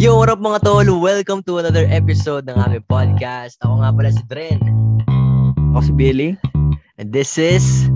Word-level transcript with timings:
Yo, 0.00 0.16
what 0.16 0.32
up 0.32 0.40
mga 0.40 0.64
tol? 0.64 0.88
Welcome 0.96 1.44
to 1.44 1.60
another 1.60 1.84
episode 1.92 2.48
ng 2.48 2.56
aming 2.56 2.88
podcast. 2.88 3.60
Ako 3.60 3.84
nga 3.84 3.92
pala 3.92 4.08
si 4.08 4.24
Dren. 4.24 4.56
Ako 5.76 5.80
si 5.84 5.92
Billy. 5.92 6.30
And 6.96 7.12
this 7.12 7.36
is 7.36 7.92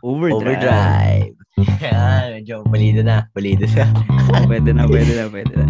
Overdrive. 0.00 0.40
Overdrive. 0.40 1.36
Yan, 1.84 2.24
medyo 2.40 2.64
balido 2.72 3.04
na. 3.04 3.28
Balido 3.36 3.68
na. 3.76 3.92
Oh, 4.32 4.48
pwede 4.50 4.72
na, 4.72 4.88
pwede 4.88 5.12
na, 5.20 5.28
pwede 5.28 5.52
na. 5.52 5.66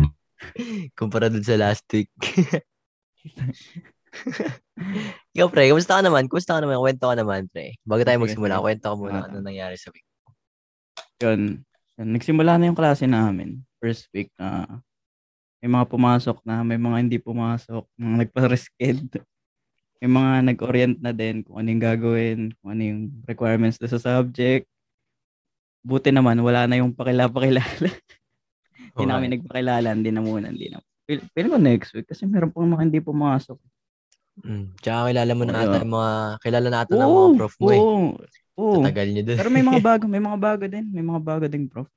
Kumpara 0.97 1.27
dun 1.27 1.43
sa 1.43 1.59
last 1.59 1.83
week. 1.91 2.07
Ikaw, 5.35 5.49
pre, 5.51 5.75
kumusta 5.75 5.99
ka 5.99 6.07
naman? 6.07 6.31
Kumusta 6.31 6.55
ka 6.55 6.63
naman? 6.63 6.79
Kwento 6.79 7.11
ka 7.11 7.19
naman, 7.19 7.51
pre. 7.51 7.75
Bago 7.83 8.07
tayo 8.07 8.23
magsimula, 8.23 8.63
kwento 8.63 8.95
ka 8.95 8.95
muna 8.95 9.27
Ah. 9.27 9.27
ano 9.27 9.43
nangyari 9.43 9.75
sa 9.75 9.91
week. 9.91 10.07
Yun. 11.19 11.67
Nagsimula 11.99 12.63
na 12.63 12.71
yung 12.71 12.79
klase 12.79 13.11
namin. 13.11 13.67
First 13.83 14.07
week 14.15 14.31
na 14.39 14.87
may 15.59 15.69
mga 15.71 15.87
pumasok 15.91 16.39
na, 16.47 16.63
may 16.63 16.79
mga 16.79 16.97
hindi 17.03 17.19
pumasok, 17.19 17.83
mga 17.99 18.17
nagpa-resked. 18.27 19.09
May 19.99 20.07
mga 20.15 20.33
nag-orient 20.47 20.97
na 21.03 21.11
din 21.11 21.43
kung 21.43 21.59
ano 21.59 21.75
yung 21.75 21.83
gagawin, 21.83 22.55
kung 22.63 22.71
ano 22.71 22.83
yung 22.87 23.01
requirements 23.27 23.83
na 23.83 23.91
sa 23.91 23.99
subject. 23.99 24.71
Buti 25.83 26.15
naman, 26.15 26.39
wala 26.39 26.71
na 26.71 26.79
yung 26.79 26.95
pakila-pakilala. 26.95 27.67
Hindi 28.95 29.05
na 29.11 29.15
kami 29.19 29.27
nagpakilala, 29.35 29.89
hindi 29.95 30.11
na 30.15 30.23
muna, 30.23 30.55
hindi 30.55 30.71
na. 30.71 30.79
Feel 31.07 31.51
ko 31.51 31.59
next 31.59 31.95
week 31.95 32.07
kasi 32.07 32.27
meron 32.27 32.51
pang 32.51 32.67
mga 32.67 32.83
hindi 32.87 32.99
pumasok. 33.03 33.59
Mm. 34.43 34.75
Tsaka 34.79 35.11
kilala 35.11 35.33
mo 35.35 35.43
na 35.47 35.55
ata 35.55 35.77
yung 35.83 35.95
mga, 35.95 36.13
kilala 36.43 36.67
na 36.71 36.79
ata 36.83 36.93
ng 36.95 37.11
mga 37.11 37.31
prof 37.39 37.55
mo 37.59 37.69
eh. 37.71 37.79
oo, 37.79 37.99
oo. 38.59 38.83
Tatagal 38.83 39.07
niyo. 39.11 39.23
Pero 39.35 39.51
may 39.51 39.65
mga 39.67 39.81
bago, 39.89 40.05
may 40.11 40.23
mga 40.23 40.39
bago 40.39 40.65
din. 40.67 40.87
May 40.95 41.05
mga 41.07 41.21
bago 41.23 41.45
ding 41.47 41.67
prof. 41.67 41.91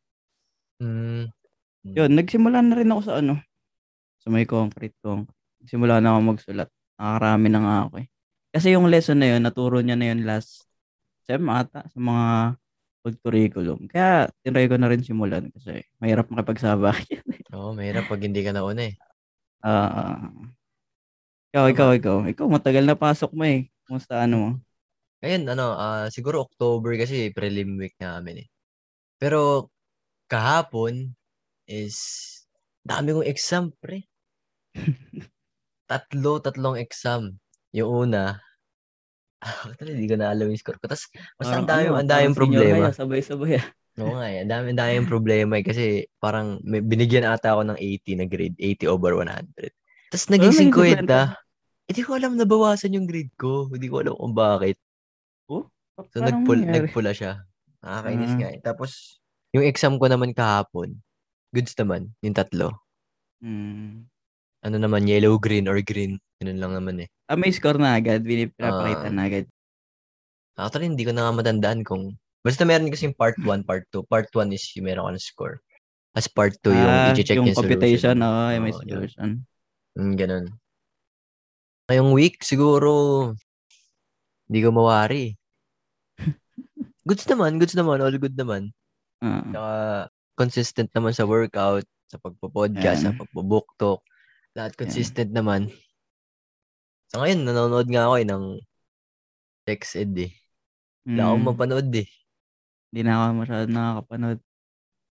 Mm. 0.82 1.30
Yun, 1.86 2.12
nagsimula 2.14 2.62
na 2.62 2.78
rin 2.78 2.90
ako 2.94 3.02
sa 3.02 3.14
ano, 3.22 3.42
sa 4.22 4.30
may 4.30 4.46
concrete 4.46 4.96
kong. 5.02 5.26
Nagsimula 5.66 5.98
na 6.00 6.16
ako 6.16 6.20
magsulat. 6.38 6.70
Nakakarami 6.98 7.48
na 7.50 7.60
nga 7.66 7.76
ako 7.90 7.94
eh. 8.06 8.08
Kasi 8.54 8.68
yung 8.76 8.88
lesson 8.92 9.18
na 9.20 9.28
yun, 9.34 9.42
naturo 9.42 9.82
niya 9.82 9.98
na 9.98 10.08
yun 10.14 10.22
last 10.28 10.70
sem 11.26 11.42
ata 11.50 11.86
sa 11.90 12.00
mga 12.00 12.26
old 13.02 13.18
curriculum. 13.26 13.80
Kaya 13.90 14.30
tinry 14.46 14.70
ko 14.70 14.78
na 14.78 14.90
rin 14.92 15.02
simulan 15.02 15.50
kasi 15.50 15.82
mahirap 15.98 16.30
makipagsabak 16.30 17.02
yan. 17.14 17.26
Oo, 17.56 17.74
mahirap 17.74 18.06
pag 18.06 18.22
hindi 18.22 18.42
ka 18.46 18.54
nauna 18.54 18.92
eh. 18.92 18.96
Ah, 19.62 20.30
ikaw, 21.52 21.66
ikaw, 21.74 21.90
ikaw. 21.98 22.18
Ikaw, 22.30 22.46
matagal 22.50 22.84
na 22.86 22.98
pasok 22.98 23.32
mo 23.34 23.44
eh. 23.46 23.70
Kumusta 23.86 24.24
ano 24.24 24.36
mo? 24.38 24.50
Ngayon, 25.22 25.44
ano, 25.54 25.78
ah, 25.78 26.08
siguro 26.10 26.42
October 26.42 26.98
kasi 26.98 27.30
prelim 27.30 27.78
week 27.78 27.94
namin 28.02 28.46
eh. 28.46 28.48
Pero 29.22 29.70
kahapon 30.32 31.14
is 31.70 31.98
dami 32.82 33.14
kong 33.14 33.30
exam, 33.30 33.70
pre. 33.78 34.11
Tatlo, 35.90 36.40
tatlong 36.40 36.80
exam. 36.80 37.36
Yung 37.76 38.08
una, 38.08 38.40
actually, 39.68 39.98
hindi 39.98 40.08
ko 40.08 40.16
na 40.20 40.32
alam 40.32 40.48
yung 40.52 40.60
score 40.60 40.78
ko. 40.80 40.88
Tapos, 40.88 41.10
basta 41.36 41.58
ang 41.58 41.68
dami, 41.68 41.90
Parang 41.90 41.98
ano, 41.98 42.00
ang 42.00 42.10
daming 42.10 42.34
parang 42.36 42.36
senior 42.36 42.62
problema. 42.62 42.76
high, 42.78 42.88
ah, 42.88 42.96
Sabay-sabay 42.96 43.54
ah. 43.60 43.66
Oo 44.02 44.16
nga 44.16 44.28
eh, 44.32 44.38
ang 44.40 44.52
dami, 44.52 44.66
ang 44.72 44.80
daming 44.80 45.10
problema 45.10 45.54
eh. 45.60 45.66
Kasi 45.68 45.84
parang 46.16 46.64
may, 46.64 46.80
binigyan 46.80 47.28
ata 47.28 47.52
ako 47.54 47.68
ng 47.68 47.78
80 47.80 48.16
na 48.16 48.26
grade, 48.26 48.56
80 48.56 48.88
over 48.88 49.20
100. 49.20 49.52
Tapos 50.12 50.26
naging 50.32 50.56
Ano, 50.56 50.72
50. 50.72 50.96
naging 50.96 51.04
50? 51.04 51.90
Hindi 51.92 52.02
ko 52.08 52.12
alam 52.16 52.32
nabawasan 52.40 52.96
yung 52.96 53.04
grade 53.04 53.34
ko. 53.36 53.68
Hindi 53.68 53.92
ko 53.92 54.00
alam 54.00 54.16
kung 54.16 54.32
bakit. 54.32 54.80
So, 55.52 55.68
Parang 56.00 56.24
nagpul 56.24 56.60
nagpula 56.64 57.12
siya. 57.12 57.44
Nakakainis 57.84 58.32
Ah. 58.32 58.38
nga 58.40 58.50
eh. 58.56 58.60
Tapos, 58.64 59.20
yung 59.52 59.68
exam 59.68 60.00
ko 60.00 60.08
naman 60.08 60.32
kahapon, 60.32 60.96
goods 61.52 61.76
naman, 61.76 62.16
yung 62.24 62.32
tatlo. 62.32 62.72
Hmm. 63.44 64.08
Ano 64.62 64.78
naman, 64.78 65.10
yellow, 65.10 65.42
green, 65.42 65.66
or 65.66 65.82
green. 65.82 66.22
Ganun 66.38 66.60
lang 66.62 66.74
naman 66.78 66.96
eh. 67.02 67.08
Ah, 67.26 67.38
may 67.38 67.50
score 67.50 67.82
na 67.82 67.98
agad. 67.98 68.22
Pinapakita 68.22 69.10
Ah. 69.10 69.14
na 69.14 69.26
agad. 69.26 69.46
Actually, 70.54 70.94
hindi 70.94 71.02
ko 71.02 71.12
na 71.12 71.26
nga 71.26 71.34
matandaan 71.34 71.82
kung... 71.82 72.14
Basta 72.42 72.66
meron 72.66 72.90
kasi 72.90 73.10
yung 73.10 73.18
part 73.18 73.38
1, 73.38 73.66
part 73.66 73.86
2. 73.90 74.06
Part 74.06 74.30
1 74.30 74.54
is 74.54 74.62
yung 74.78 74.86
meron 74.86 75.10
ka 75.10 75.14
ng 75.14 75.22
score. 75.22 75.58
As 76.14 76.30
part 76.30 76.54
2, 76.62 76.74
yung 76.74 76.90
Ah, 76.90 77.14
i-check 77.14 77.38
yung 77.38 77.50
yung, 77.50 77.58
computation, 77.58 78.18
solution. 78.18 78.22
oo, 78.22 78.50
yung 78.54 78.64
may 78.66 78.76
solution. 78.76 79.30
Mm, 79.98 80.14
ganun. 80.18 80.46
Ngayong 81.90 82.12
week, 82.14 82.42
siguro, 82.42 82.92
hindi 84.46 84.60
ko 84.62 84.70
mawari. 84.70 85.34
goods 87.08 87.26
naman, 87.26 87.58
goods 87.58 87.74
naman, 87.74 87.98
all 88.00 88.14
good 88.14 88.38
naman. 88.38 88.70
Ah. 89.22 89.42
Saka, 89.50 89.74
consistent 90.38 90.90
naman 90.94 91.14
sa 91.14 91.26
workout, 91.26 91.86
sa 92.10 92.18
pagpo-podcast, 92.20 93.06
sa 93.06 93.12
Yeah. 93.14 93.18
pagpo-booktalk. 93.18 94.02
Lahat 94.52 94.76
consistent 94.76 95.32
naman. 95.32 95.72
Sa 97.12 97.24
ngayon, 97.24 97.48
nanonood 97.48 97.88
nga 97.88 98.08
ako 98.08 98.16
eh 98.20 98.28
ng 98.28 98.44
Tex 99.68 99.96
Ed 99.96 100.16
eh. 100.20 100.32
Wala 101.08 101.32
akong 101.32 101.44
Mm, 101.44 101.48
mapanood 101.48 101.90
eh. 101.96 102.08
Hindi 102.92 103.02
na 103.04 103.12
ako 103.16 103.24
masyado 103.40 103.66
nakakapanood. 103.72 104.40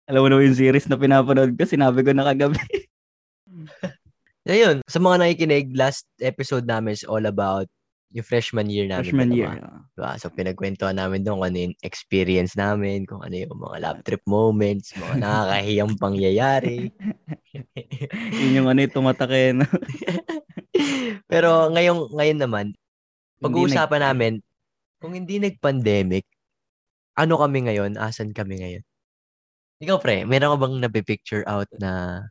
Alam 0.07 0.21
mo 0.23 0.27
na 0.31 0.39
yung 0.41 0.57
series 0.57 0.87
na 0.87 0.97
pinapanood 0.97 1.51
ko, 1.53 1.63
sinabi 1.67 1.99
ko 2.01 2.11
na 2.15 2.25
kagabi. 2.25 2.57
Ayun, 4.47 4.79
sa 4.87 5.03
mga 5.03 5.19
nakikinig, 5.19 5.75
last 5.75 6.07
episode 6.23 6.63
namin 6.63 6.95
is 6.95 7.03
all 7.03 7.23
about 7.27 7.67
yung 8.15 8.23
freshman 8.23 8.71
year 8.71 8.87
namin. 8.87 9.03
Freshman 9.03 9.29
dalawa. 9.31 9.39
year. 9.39 9.53
ah. 9.59 9.81
Diba? 9.91 10.11
So, 10.15 10.31
pinagkwentuhan 10.31 10.95
namin 10.95 11.27
doon 11.27 11.43
kung 11.43 11.47
ano 11.51 11.57
yung 11.67 11.75
experience 11.83 12.55
namin, 12.55 13.03
kung 13.03 13.19
ano 13.19 13.35
yung 13.35 13.51
mga 13.51 13.77
lab 13.83 13.97
trip 14.07 14.23
moments, 14.29 14.95
mga 14.95 15.15
nakakahiyang 15.19 15.93
pangyayari. 15.99 16.77
Yun 18.39 18.57
yung 18.63 18.67
ano 18.71 18.79
yung 18.79 18.95
tumatake. 18.95 19.51
No? 19.51 19.67
Pero 21.31 21.67
ngayong, 21.75 22.15
ngayon 22.15 22.39
naman, 22.39 22.65
pag-uusapan 23.43 23.99
nag- 23.99 24.07
namin, 24.13 24.33
kung 25.03 25.13
hindi 25.13 25.37
nag-pandemic, 25.43 26.23
ano 27.17 27.35
kami 27.37 27.67
ngayon? 27.67 27.99
Asan 27.99 28.31
kami 28.31 28.61
ngayon? 28.63 28.83
Ikaw, 29.83 29.97
pre, 30.01 30.25
meron 30.25 30.55
ka 30.55 30.57
bang 30.63 30.75
napipicture 30.81 31.43
out 31.45 31.69
na... 31.77 32.23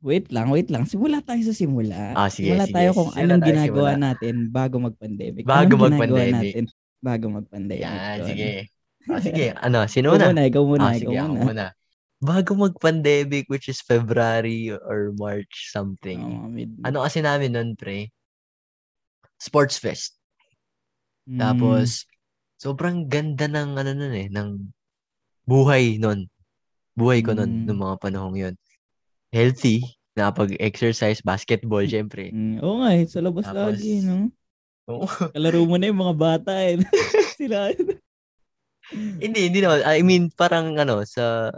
Wait 0.00 0.32
lang, 0.32 0.48
wait 0.48 0.72
lang. 0.72 0.88
Simula 0.88 1.20
tayo 1.20 1.44
sa 1.44 1.52
simula. 1.52 2.16
Ah, 2.16 2.26
sige, 2.26 2.48
simula 2.48 2.64
sige. 2.64 2.72
tayo 2.72 2.88
kung 2.90 3.10
Simula 3.12 3.20
anong 3.26 3.40
tayo, 3.40 3.48
ginagawa 3.52 3.90
simula. 3.90 4.00
natin 4.00 4.34
bago 4.48 4.76
mag-pandemic. 4.80 5.42
Bago 5.44 5.60
Anong 5.70 5.82
mag-pandemic. 5.86 6.32
natin 6.34 6.64
bago 6.98 7.24
mag-pandemic. 7.30 7.84
Yan, 7.84 8.16
Yun. 8.16 8.26
sige. 8.26 8.50
Ah, 9.06 9.20
sige, 9.20 9.46
ano, 9.54 9.78
sino 9.86 10.08
na? 10.12 10.28
muna, 10.28 10.42
ikaw 10.42 10.62
muna, 10.62 10.84
ah, 10.86 10.94
ikaw 10.94 11.12
sige, 11.12 11.16
ako 11.18 11.28
muna. 11.30 11.44
muna. 11.44 11.66
Bago 12.20 12.50
mag-pandemic, 12.54 13.44
which 13.48 13.68
is 13.68 13.80
February 13.80 14.68
or 14.72 15.12
March 15.14 15.68
something. 15.68 16.20
Mid- 16.48 16.80
Ano 16.80 17.00
kasi 17.00 17.20
namin 17.20 17.52
nun, 17.52 17.70
pre? 17.74 18.08
Sports 19.36 19.76
Fest. 19.76 20.16
Mm, 21.24 21.40
Tapos, 21.40 22.04
sobrang 22.56 23.04
ganda 23.04 23.48
ng, 23.48 23.72
ano 23.74 23.90
nun 23.92 24.12
eh, 24.12 24.28
ng 24.28 24.48
buhay 25.44 25.96
nun. 25.96 26.28
Buhay 26.92 27.20
ko 27.20 27.32
nun, 27.32 27.64
Mm. 27.64 27.64
nung 27.66 27.80
mga 27.80 27.96
panahong 27.98 28.36
yun. 28.38 28.54
Healthy, 29.30 29.86
nakapag-exercise, 30.14 31.22
basketball, 31.22 31.86
syempre. 31.86 32.30
mm, 32.30 32.58
oo 32.60 32.82
nga 32.82 32.90
eh, 32.92 33.06
sa 33.06 33.22
labas 33.22 33.46
Tapos- 33.46 33.78
lagi, 33.78 34.02
no? 34.02 34.26
Oo. 34.90 35.06
Kalaro 35.34 35.62
mo 35.64 35.78
na 35.78 35.86
yung 35.86 36.02
mga 36.02 36.16
bata 36.18 36.52
eh. 36.58 36.82
Sila. 37.38 37.70
hindi, 39.22 39.40
hindi 39.46 39.58
naman. 39.62 39.86
I 39.86 40.02
mean, 40.02 40.34
parang 40.34 40.74
ano, 40.76 41.06
sa, 41.06 41.54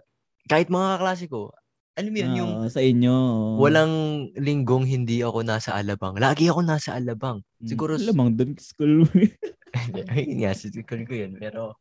kahit 0.47 0.69
mga 0.69 1.01
kaklase 1.01 1.27
ko, 1.27 1.49
alam 1.93 2.09
mo 2.09 2.19
yun, 2.21 2.33
yung 2.37 2.53
Oo, 2.61 2.69
sa 2.69 2.81
inyo. 2.81 3.15
walang 3.57 3.93
linggong 4.37 4.85
hindi 4.85 5.21
ako 5.21 5.45
nasa 5.45 5.73
Alabang. 5.73 6.17
Lagi 6.17 6.49
ako 6.49 6.61
nasa 6.61 6.97
Alabang. 6.97 7.41
Mm, 7.61 7.69
siguro- 7.69 7.97
Lamang 7.97 8.37
doon 8.37 8.53
school 8.61 9.05
mo. 9.05 9.09
Ayun 10.13 10.39
nga, 10.45 10.53
sa 10.53 10.69
school 10.69 11.03
ko 11.09 11.15
yun. 11.17 11.33
Pero, 11.41 11.81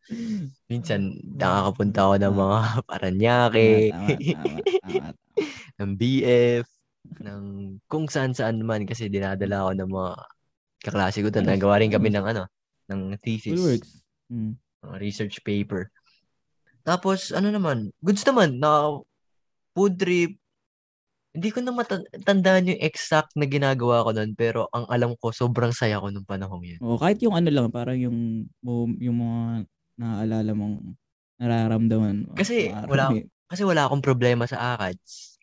minsan, 0.72 1.20
nakakapunta 1.36 2.00
ako 2.08 2.16
ng 2.20 2.36
mga 2.36 2.60
Paranaque, 2.90 3.70
tama, 3.92 4.18
tama, 4.18 5.10
ng 5.80 5.92
BF, 6.00 6.68
ng 7.20 7.44
kung 7.92 8.08
saan-saan 8.08 8.62
naman 8.64 8.88
kasi 8.88 9.12
dinadala 9.12 9.68
ako 9.68 9.72
ng 9.76 9.90
mga 9.92 10.14
kaklase 10.82 11.20
ko 11.22 11.30
doon. 11.30 11.48
Nagawa 11.48 11.84
rin 11.84 11.92
kami 11.92 12.10
ng 12.10 12.26
ano, 12.26 12.48
ng 12.90 13.16
thesis, 13.20 13.60
works. 13.60 13.92
Mm. 14.32 14.56
research 14.98 15.44
paper. 15.44 15.92
Tapos, 16.82 17.30
ano 17.30 17.54
naman, 17.54 17.94
goods 18.02 18.26
naman, 18.26 18.58
na 18.58 18.98
food 19.78 20.00
trip. 20.02 20.41
Hindi 21.32 21.48
ko 21.48 21.64
na 21.64 21.72
matandaan 21.72 22.76
yung 22.76 22.82
exact 22.84 23.32
na 23.40 23.48
ginagawa 23.48 24.04
ko 24.04 24.12
noon, 24.12 24.36
pero 24.36 24.68
ang 24.76 24.84
alam 24.92 25.16
ko, 25.16 25.32
sobrang 25.32 25.72
saya 25.72 25.96
ko 26.04 26.12
nung 26.12 26.28
panahong 26.28 26.76
yun. 26.76 26.80
O, 26.84 27.00
kahit 27.00 27.24
yung 27.24 27.40
ano 27.40 27.48
lang, 27.48 27.72
parang 27.72 27.96
yung, 27.96 28.44
yung 29.00 29.18
mga 29.18 29.64
naaalala 29.96 30.52
mong 30.52 30.76
nararamdaman 31.40 32.16
mo. 32.28 32.32
Kasi 32.36 32.68
wala- 32.88 33.16
Kasi 33.52 33.68
wala 33.68 33.88
akong 33.88 34.04
problema 34.04 34.48
sa 34.48 34.76
ACADS. 34.76 35.40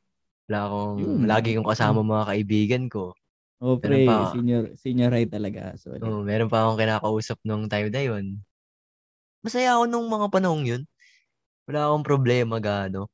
Wala 0.49 0.58
akong, 0.64 0.96
Yun. 0.96 1.19
lagi 1.29 1.50
kong 1.56 1.69
kasama 1.69 2.00
mga 2.00 2.25
kaibigan 2.32 2.84
ko. 2.88 3.12
Oh, 3.61 3.76
pre, 3.76 4.08
pa- 4.08 4.32
senior, 4.32 4.73
senior 4.81 5.12
high 5.12 5.29
talaga. 5.29 5.76
So, 5.76 5.93
Oh, 6.00 6.25
meron 6.25 6.49
pa 6.49 6.64
akong 6.64 6.81
kinakausap 6.81 7.37
nung 7.44 7.69
time 7.69 7.93
na 7.93 8.00
yun. 8.00 8.41
Masaya 9.44 9.76
ako 9.76 9.84
nung 9.93 10.08
mga 10.08 10.26
panahong 10.32 10.64
yun. 10.64 10.82
Wala 11.69 11.93
akong 11.93 12.05
problema 12.06 12.56
gaano. 12.64 13.12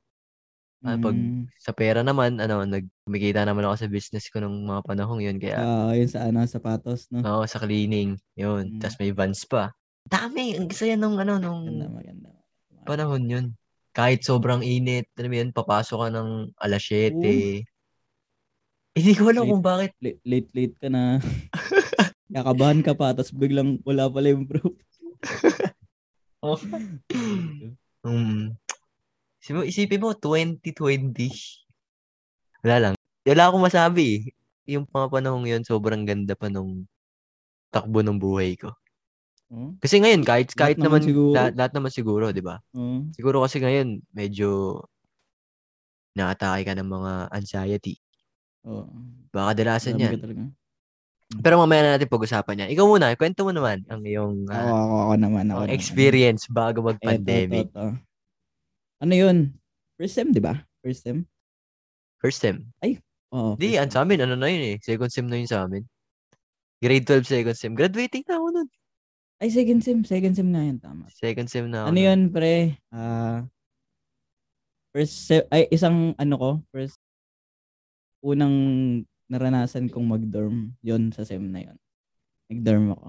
Ah, 0.85 1.01
pag 1.01 1.17
Mm. 1.17 1.49
sa 1.57 1.73
pera 1.73 2.01
naman, 2.01 2.37
ano, 2.37 2.61
nag 2.63 2.85
kumikita 3.03 3.41
naman 3.41 3.65
ako 3.65 3.75
sa 3.75 3.89
business 3.89 4.29
ko 4.29 4.39
nung 4.39 4.63
mga 4.63 4.85
panahong 4.85 5.19
yun. 5.19 5.41
Kaya, 5.41 5.57
Ah, 5.57 5.93
yun 5.93 6.07
sa 6.07 6.29
ano, 6.29 6.45
sapatos, 6.45 7.09
no? 7.09 7.25
oo, 7.25 7.49
sa 7.49 7.57
cleaning. 7.57 8.21
Yun. 8.37 8.77
Mm. 8.77 8.81
Tapos 8.81 9.01
may 9.01 9.09
vans 9.09 9.41
pa. 9.45 9.73
Dami. 10.05 10.53
Ang 10.55 10.69
saya 10.71 10.95
nung, 10.95 11.17
ano, 11.17 11.41
nung 11.41 11.65
Maganda, 11.65 11.89
maganda. 11.89 12.29
panahon 12.85 13.25
yun. 13.25 13.47
Kahit 13.91 14.21
sobrang 14.21 14.61
init, 14.61 15.09
alam 15.15 15.31
mo 15.31 15.37
yun, 15.39 15.51
papasok 15.51 15.99
ka 15.99 16.09
ng 16.13 16.31
alas 16.59 16.83
7. 16.85 17.65
Hindi 18.95 19.13
ko 19.17 19.27
alam 19.27 19.43
Late. 19.43 19.51
kung 19.51 19.65
bakit. 19.65 19.93
Late, 19.99 20.21
late, 20.23 20.51
late 20.53 20.77
ka 20.77 20.89
na. 20.89 21.19
Kakabahan 22.35 22.85
ka 22.85 22.93
pa, 22.93 23.11
tapos 23.11 23.33
biglang 23.33 23.81
wala 23.83 24.07
pala 24.07 24.29
yung 24.29 24.45
proof. 24.45 24.77
Oh. 26.45 26.61
Um, 28.05 28.53
isipin 29.45 29.61
mo, 29.61 29.63
isipin 29.69 30.01
mo, 30.01 30.11
2020. 30.17 31.29
Wala 32.65 32.77
lang. 32.81 32.95
Wala 33.29 33.43
akong 33.53 33.61
masabi 33.61 34.03
eh. 34.09 34.21
Yung 34.73 34.89
mga 34.89 35.13
panahong 35.13 35.45
yun, 35.45 35.61
sobrang 35.61 36.09
ganda 36.09 36.33
pa 36.33 36.49
nung 36.49 36.89
takbo 37.69 38.01
ng 38.01 38.17
buhay 38.17 38.57
ko. 38.57 38.73
Oh, 39.53 39.77
Kasi 39.77 40.01
ngayon, 40.01 40.25
kahit, 40.25 40.49
Lahat 40.57 40.57
kahit 40.57 40.79
naman 40.81 41.05
naman, 41.05 41.09
siguro. 41.13 41.35
lahat, 41.37 41.53
lahat 41.61 41.73
naman 41.77 41.91
siguro, 41.93 42.25
di 42.33 42.41
ba? 42.41 42.57
oh. 42.73 43.05
Siguro 43.13 43.45
kasi 43.45 43.61
ngayon, 43.61 44.01
medyo 44.17 44.81
nakatake 46.17 46.65
ka 46.65 46.73
ng 46.81 46.89
mga 46.89 47.13
anxiety. 47.29 48.01
Oh. 48.65 48.89
Baka 49.29 49.53
Marami 49.61 50.01
yan. 50.01 50.21
talaga. 50.25 50.43
Pero 51.45 51.55
mamaya 51.61 51.81
na 51.85 51.91
natin 51.99 52.09
pag-usapan 52.09 52.65
yan. 52.65 52.71
Ikaw 52.73 52.85
muna, 52.89 53.13
kwento 53.19 53.45
mo 53.45 53.53
naman 53.53 53.85
ang 53.93 54.01
iyong 54.01 54.49
Ako, 54.49 54.55
ah, 54.57 54.73
ako, 54.81 54.95
ako 55.05 55.15
naman. 55.21 55.45
Ako 55.53 55.59
ang 55.61 55.69
naman. 55.69 55.77
experience 55.77 56.43
bago 56.49 56.79
Eto, 56.81 56.89
mag-pandemic. 56.97 57.69
eto, 57.69 57.77
eto. 57.93 58.14
Ano 59.03 59.15
yun? 59.15 59.57
First 59.99 60.15
sem, 60.15 60.31
di 60.31 60.43
ba? 60.43 60.63
First 60.83 61.07
sem? 61.07 61.27
First 62.23 62.43
sem. 62.43 62.67
Oo. 63.35 63.59
Di, 63.59 63.75
first 63.75 63.83
an 63.83 63.91
sa 63.91 64.01
amin, 64.07 64.23
ano 64.23 64.39
na 64.39 64.47
yun 64.47 64.75
eh. 64.75 64.77
Second 64.79 65.11
sem 65.11 65.27
na 65.27 65.39
yun 65.39 65.51
sa 65.51 65.67
amin. 65.67 65.83
Grade 66.79 67.07
12, 67.07 67.27
second 67.27 67.57
sem. 67.57 67.73
Graduating 67.75 68.25
na 68.29 68.39
ako 68.39 68.47
nun. 68.55 68.69
Ay, 69.43 69.49
second 69.51 69.81
sem. 69.83 69.99
Second 70.07 70.35
sem 70.39 70.49
nga 70.55 70.63
yun, 70.63 70.79
tama. 70.79 71.11
Second 71.11 71.49
sem 71.51 71.67
na 71.67 71.87
ako. 71.87 71.89
Ano 71.91 71.99
nun. 71.99 72.07
yun, 72.07 72.21
pre? 72.31 72.55
Ah, 72.95 73.43
first 74.95 75.27
sem, 75.27 75.43
ay, 75.51 75.67
isang 75.75 76.15
ano 76.15 76.35
ko, 76.39 76.51
first, 76.71 76.99
unang 78.23 78.57
naranasan 79.29 79.91
kong 79.91 80.07
mag-dorm, 80.07 80.73
yon 80.81 81.11
sa 81.11 81.27
sem 81.27 81.43
na 81.43 81.61
yon. 81.67 81.79
Nag-dorm 82.53 82.95
ako. 82.95 83.07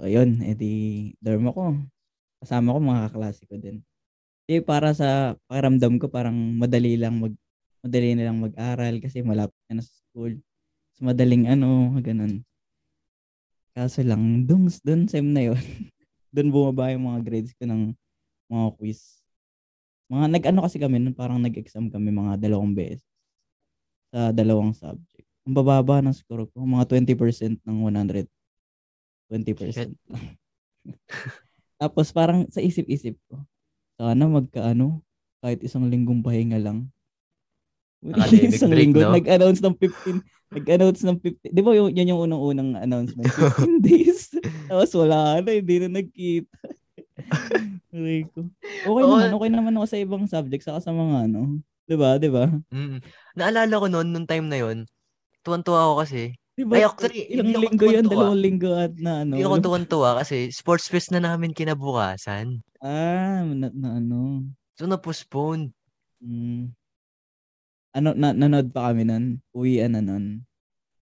So, 0.00 0.08
yun, 0.08 0.40
edi, 0.40 1.12
dorm 1.20 1.52
ako. 1.52 1.76
Kasama 2.40 2.72
ko 2.72 2.78
mga 2.80 3.02
kaklase 3.12 3.44
ko 3.44 3.60
din. 3.60 3.84
Di, 4.50 4.58
para 4.58 4.90
sa 4.90 5.38
pakiramdam 5.46 6.02
ko, 6.02 6.10
parang 6.10 6.34
madali 6.34 6.98
lang 6.98 7.22
mag, 7.22 7.30
madali 7.86 8.18
na 8.18 8.26
lang 8.26 8.42
mag-aral 8.42 8.98
kasi 8.98 9.22
malapit 9.22 9.54
na 9.70 9.78
sa 9.78 9.94
school. 10.02 10.42
So, 10.98 11.06
madaling 11.06 11.46
ano, 11.46 11.94
ganun. 12.02 12.42
Kaso 13.78 14.02
lang, 14.02 14.50
dun, 14.50 14.66
dun 14.82 15.06
sem 15.06 15.22
na 15.22 15.54
yon 15.54 15.54
dun 16.34 16.50
bumaba 16.50 16.90
yung 16.90 17.14
mga 17.14 17.22
grades 17.22 17.54
ko 17.54 17.62
ng 17.62 17.94
mga 18.50 18.66
quiz. 18.74 19.22
Mga 20.10 20.26
nag-ano 20.34 20.66
kasi 20.66 20.82
kami 20.82 20.98
nun, 20.98 21.14
parang 21.14 21.38
nag-exam 21.38 21.86
kami 21.86 22.10
mga 22.10 22.42
dalawang 22.42 22.74
beses 22.74 23.06
sa 24.10 24.34
dalawang 24.34 24.74
subject. 24.74 25.30
Ang 25.46 25.54
bababa 25.54 26.02
ng 26.02 26.10
score 26.10 26.50
ko, 26.50 26.66
mga 26.66 26.90
20% 26.90 27.62
ng 27.62 27.76
100. 27.86 28.26
20% 29.30 29.94
lang. 30.10 30.34
Tapos 31.80 32.10
parang 32.10 32.50
sa 32.50 32.58
isip-isip 32.58 33.14
ko, 33.30 33.46
sana 34.00 34.24
magkaano, 34.24 35.04
kahit 35.44 35.60
isang 35.60 35.84
linggong 35.92 36.24
pahinga 36.24 36.56
lang. 36.56 36.88
Academic 38.00 38.56
isang 38.56 38.72
break, 38.72 38.80
linggo, 38.88 39.04
no? 39.04 39.12
nag-announce 39.12 39.60
ng 39.60 39.76
15, 39.76 40.24
nag-announce 40.56 41.04
ng 41.04 41.18
15, 41.20 41.52
di 41.52 41.60
ba 41.60 41.76
yun, 41.76 41.92
yun 41.92 42.10
yung 42.16 42.22
unang-unang 42.24 42.80
announcement, 42.80 43.28
15 43.60 43.84
days. 43.84 44.32
Tapos 44.72 44.88
wala 44.96 45.44
na, 45.44 45.50
hindi 45.52 45.84
na 45.84 46.00
nagkita. 46.00 46.48
Aray 47.92 48.24
ko. 48.32 48.48
Okay 48.64 49.04
Oo. 49.04 49.20
naman, 49.20 49.36
okay 49.36 49.50
naman 49.52 49.76
ako 49.76 49.86
sa 49.92 50.00
ibang 50.00 50.24
subject, 50.24 50.64
saka 50.64 50.80
sa 50.80 50.96
mga 50.96 51.28
ano. 51.28 51.60
Di 51.84 51.96
ba, 52.00 52.16
di 52.16 52.32
ba? 52.32 52.48
Mm. 52.72 53.04
Naalala 53.36 53.74
ko 53.76 53.86
noon, 53.92 54.08
nung 54.16 54.24
time 54.24 54.48
na 54.48 54.56
yon 54.56 54.88
tuwan-tuwa 55.44 55.92
ako 55.92 55.94
kasi. 56.08 56.40
Di 56.60 56.68
ba? 56.68 56.76
Ay, 56.76 56.84
actually, 56.84 57.24
ilang 57.32 57.56
linggo 57.56 57.86
yun, 57.88 58.04
dalawang 58.04 58.36
linggo 58.36 58.76
at 58.76 58.92
na 59.00 59.24
ano. 59.24 59.40
Hindi 59.40 59.48
ako 59.48 59.64
tuwan-tuwa 59.64 60.20
kasi 60.20 60.52
sports 60.52 60.92
fest 60.92 61.08
na 61.08 61.24
namin 61.24 61.56
kinabukasan. 61.56 62.60
Ah, 62.84 63.40
na, 63.48 63.72
na 63.72 63.96
ano. 63.96 64.44
So, 64.76 64.84
na-postpone. 64.84 65.72
Mm. 66.20 66.76
Ano, 67.96 68.08
na, 68.12 68.36
nanood 68.36 68.76
pa 68.76 68.92
kami 68.92 69.08
nun. 69.08 69.40
Uwian 69.56 69.96
na 69.96 70.04
nun. 70.04 70.44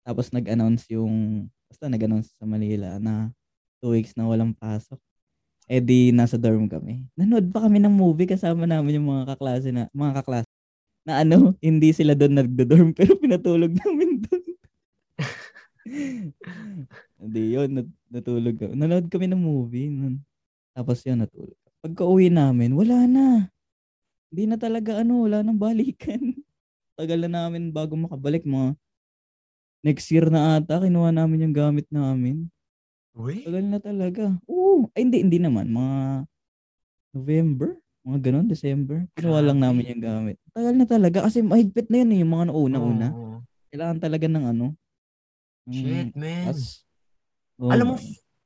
Tapos 0.02 0.34
nag-announce 0.34 0.90
yung, 0.90 1.46
basta 1.70 1.86
nag-announce 1.86 2.34
sa 2.34 2.50
Manila 2.50 2.98
na 2.98 3.30
two 3.78 3.94
weeks 3.94 4.18
na 4.18 4.26
walang 4.26 4.58
pasok. 4.58 4.98
Eh 5.70 5.80
di, 5.80 6.10
nasa 6.10 6.36
dorm 6.36 6.66
kami. 6.66 7.06
Nanood 7.14 7.54
pa 7.54 7.70
kami 7.70 7.78
ng 7.78 7.94
movie 7.94 8.26
kasama 8.26 8.66
namin 8.66 8.98
yung 8.98 9.08
mga 9.14 9.38
kaklase 9.38 9.70
na, 9.70 9.86
mga 9.94 10.18
kaklase 10.18 10.50
na 11.06 11.22
ano, 11.22 11.54
hindi 11.64 11.94
sila 11.94 12.18
doon 12.18 12.42
nagdo-dorm 12.42 12.90
pero 12.98 13.14
pinatulog 13.22 13.70
namin 13.70 14.26
doon. 14.26 14.44
Hindi 17.20 17.42
yun, 17.54 17.70
nat- 17.76 17.98
natulog 18.08 18.56
kami. 18.56 18.74
Nanood 18.76 19.08
kami 19.12 19.28
ng 19.28 19.42
movie 19.42 19.92
nun. 19.92 20.24
Tapos 20.72 21.04
yun, 21.04 21.24
natulog. 21.24 21.56
Pagka 21.84 22.08
uwi 22.08 22.32
namin, 22.32 22.72
wala 22.74 23.04
na. 23.04 23.52
Hindi 24.32 24.44
na 24.50 24.58
talaga 24.58 25.04
ano, 25.04 25.28
wala 25.28 25.44
nang 25.44 25.60
balikan. 25.60 26.18
Tagal 27.00 27.28
na 27.28 27.46
namin 27.46 27.76
bago 27.76 27.94
makabalik 28.00 28.48
mga 28.48 28.74
next 29.84 30.08
year 30.10 30.32
na 30.32 30.58
ata, 30.58 30.80
kinuha 30.80 31.12
namin 31.12 31.50
yung 31.50 31.56
gamit 31.56 31.86
namin. 31.92 32.48
Uy? 33.14 33.44
Tagal 33.46 33.66
na 33.68 33.78
talaga. 33.84 34.34
Oo. 34.48 34.90
Ay, 34.96 35.06
hindi, 35.06 35.22
hindi 35.22 35.38
naman. 35.38 35.70
Mga 35.70 36.26
November? 37.14 37.70
Mga 38.04 38.20
ganun, 38.20 38.48
December. 38.50 38.98
Kinuha 39.14 39.40
lang 39.44 39.60
namin 39.62 39.92
yung 39.94 40.02
gamit. 40.02 40.36
Tagal 40.56 40.74
na 40.74 40.88
talaga. 40.88 41.28
Kasi 41.28 41.46
mahigpit 41.46 41.92
na 41.92 42.02
yun 42.02 42.12
eh, 42.16 42.20
yung 42.24 42.32
mga 42.34 42.46
nauna-una. 42.50 43.08
Oo. 43.14 43.38
Kailangan 43.70 44.00
talaga 44.02 44.26
ng 44.32 44.46
ano. 44.50 44.66
Shit, 45.70 46.12
man. 46.16 46.52
pass. 46.52 46.84
Oo. 47.62 47.72
Alam 47.72 47.86
mo, 47.94 47.96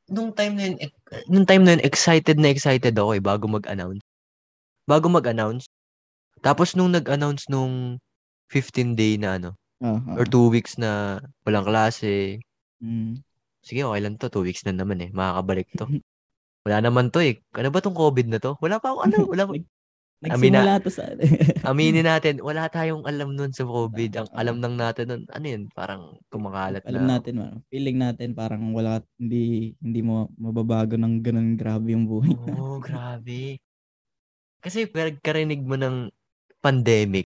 nung 0.07 0.31
time 0.31 0.53
na 0.53 0.63
yun, 0.69 0.77
ek- 0.77 0.99
nung 1.27 1.47
time 1.47 1.63
na 1.65 1.71
yun, 1.77 1.83
excited 1.83 2.37
na 2.37 2.51
excited 2.53 2.93
ako 2.93 3.17
eh, 3.17 3.23
bago 3.23 3.49
mag-announce. 3.49 4.03
Bago 4.85 5.07
mag-announce. 5.09 5.65
Tapos 6.45 6.77
nung 6.77 6.93
nag-announce 6.93 7.49
nung 7.49 7.97
15 8.53 8.93
day 8.93 9.17
na 9.17 9.41
ano, 9.41 9.57
ah. 9.81 9.99
or 10.15 10.23
2 10.23 10.47
weeks 10.53 10.77
na 10.77 11.17
walang 11.43 11.65
klase, 11.65 12.39
Mm. 12.77 13.25
sige, 13.65 13.81
okay 13.81 14.01
lang 14.05 14.21
to, 14.21 14.29
2 14.29 14.45
weeks 14.45 14.61
na 14.61 14.69
naman 14.69 15.01
eh, 15.01 15.09
makakabalik 15.09 15.65
to. 15.73 15.89
Wala 16.67 16.77
naman 16.83 17.09
to 17.09 17.23
eh. 17.23 17.41
Ano 17.57 17.71
ba 17.73 17.79
tong 17.81 17.95
COVID 17.97 18.27
na 18.27 18.37
to? 18.37 18.53
Wala 18.61 18.77
pa 18.77 18.91
ako, 18.93 18.99
ano, 19.07 19.17
wala 19.25 19.43
pa. 19.47 19.53
Nag- 20.17 20.33
Amina- 20.33 20.65
Nagsimula 20.65 20.81
to 20.81 20.89
sa... 20.89 21.03
Aminin 21.69 22.09
natin, 22.09 22.41
wala 22.41 22.65
tayong 22.73 23.05
alam 23.05 23.37
nun 23.37 23.53
sa 23.53 23.61
COVID. 23.69 24.11
Ang 24.17 24.29
alam 24.33 24.57
lang 24.57 24.73
natin 24.73 25.05
nun, 25.13 25.23
ano 25.29 25.45
yun, 25.45 25.69
parang 25.69 26.17
kumakalat 26.33 26.81
Alam 26.89 27.05
na. 27.05 27.09
natin, 27.21 27.33
ano, 27.37 27.61
feeling 27.69 28.01
natin 28.01 28.33
parang 28.33 28.73
wala, 28.73 29.05
hindi, 29.21 29.77
hindi 29.77 30.01
mo 30.01 30.25
mababago 30.33 30.97
ng 30.97 31.21
ganun 31.21 31.53
grabe 31.53 31.93
yung 31.93 32.09
buhay. 32.09 32.33
Oo, 32.33 32.81
grabe. 32.87 33.61
Kasi 34.57 34.89
pagkarinig 34.89 35.61
mo 35.61 35.77
ng 35.77 36.09
pandemic, 36.65 37.29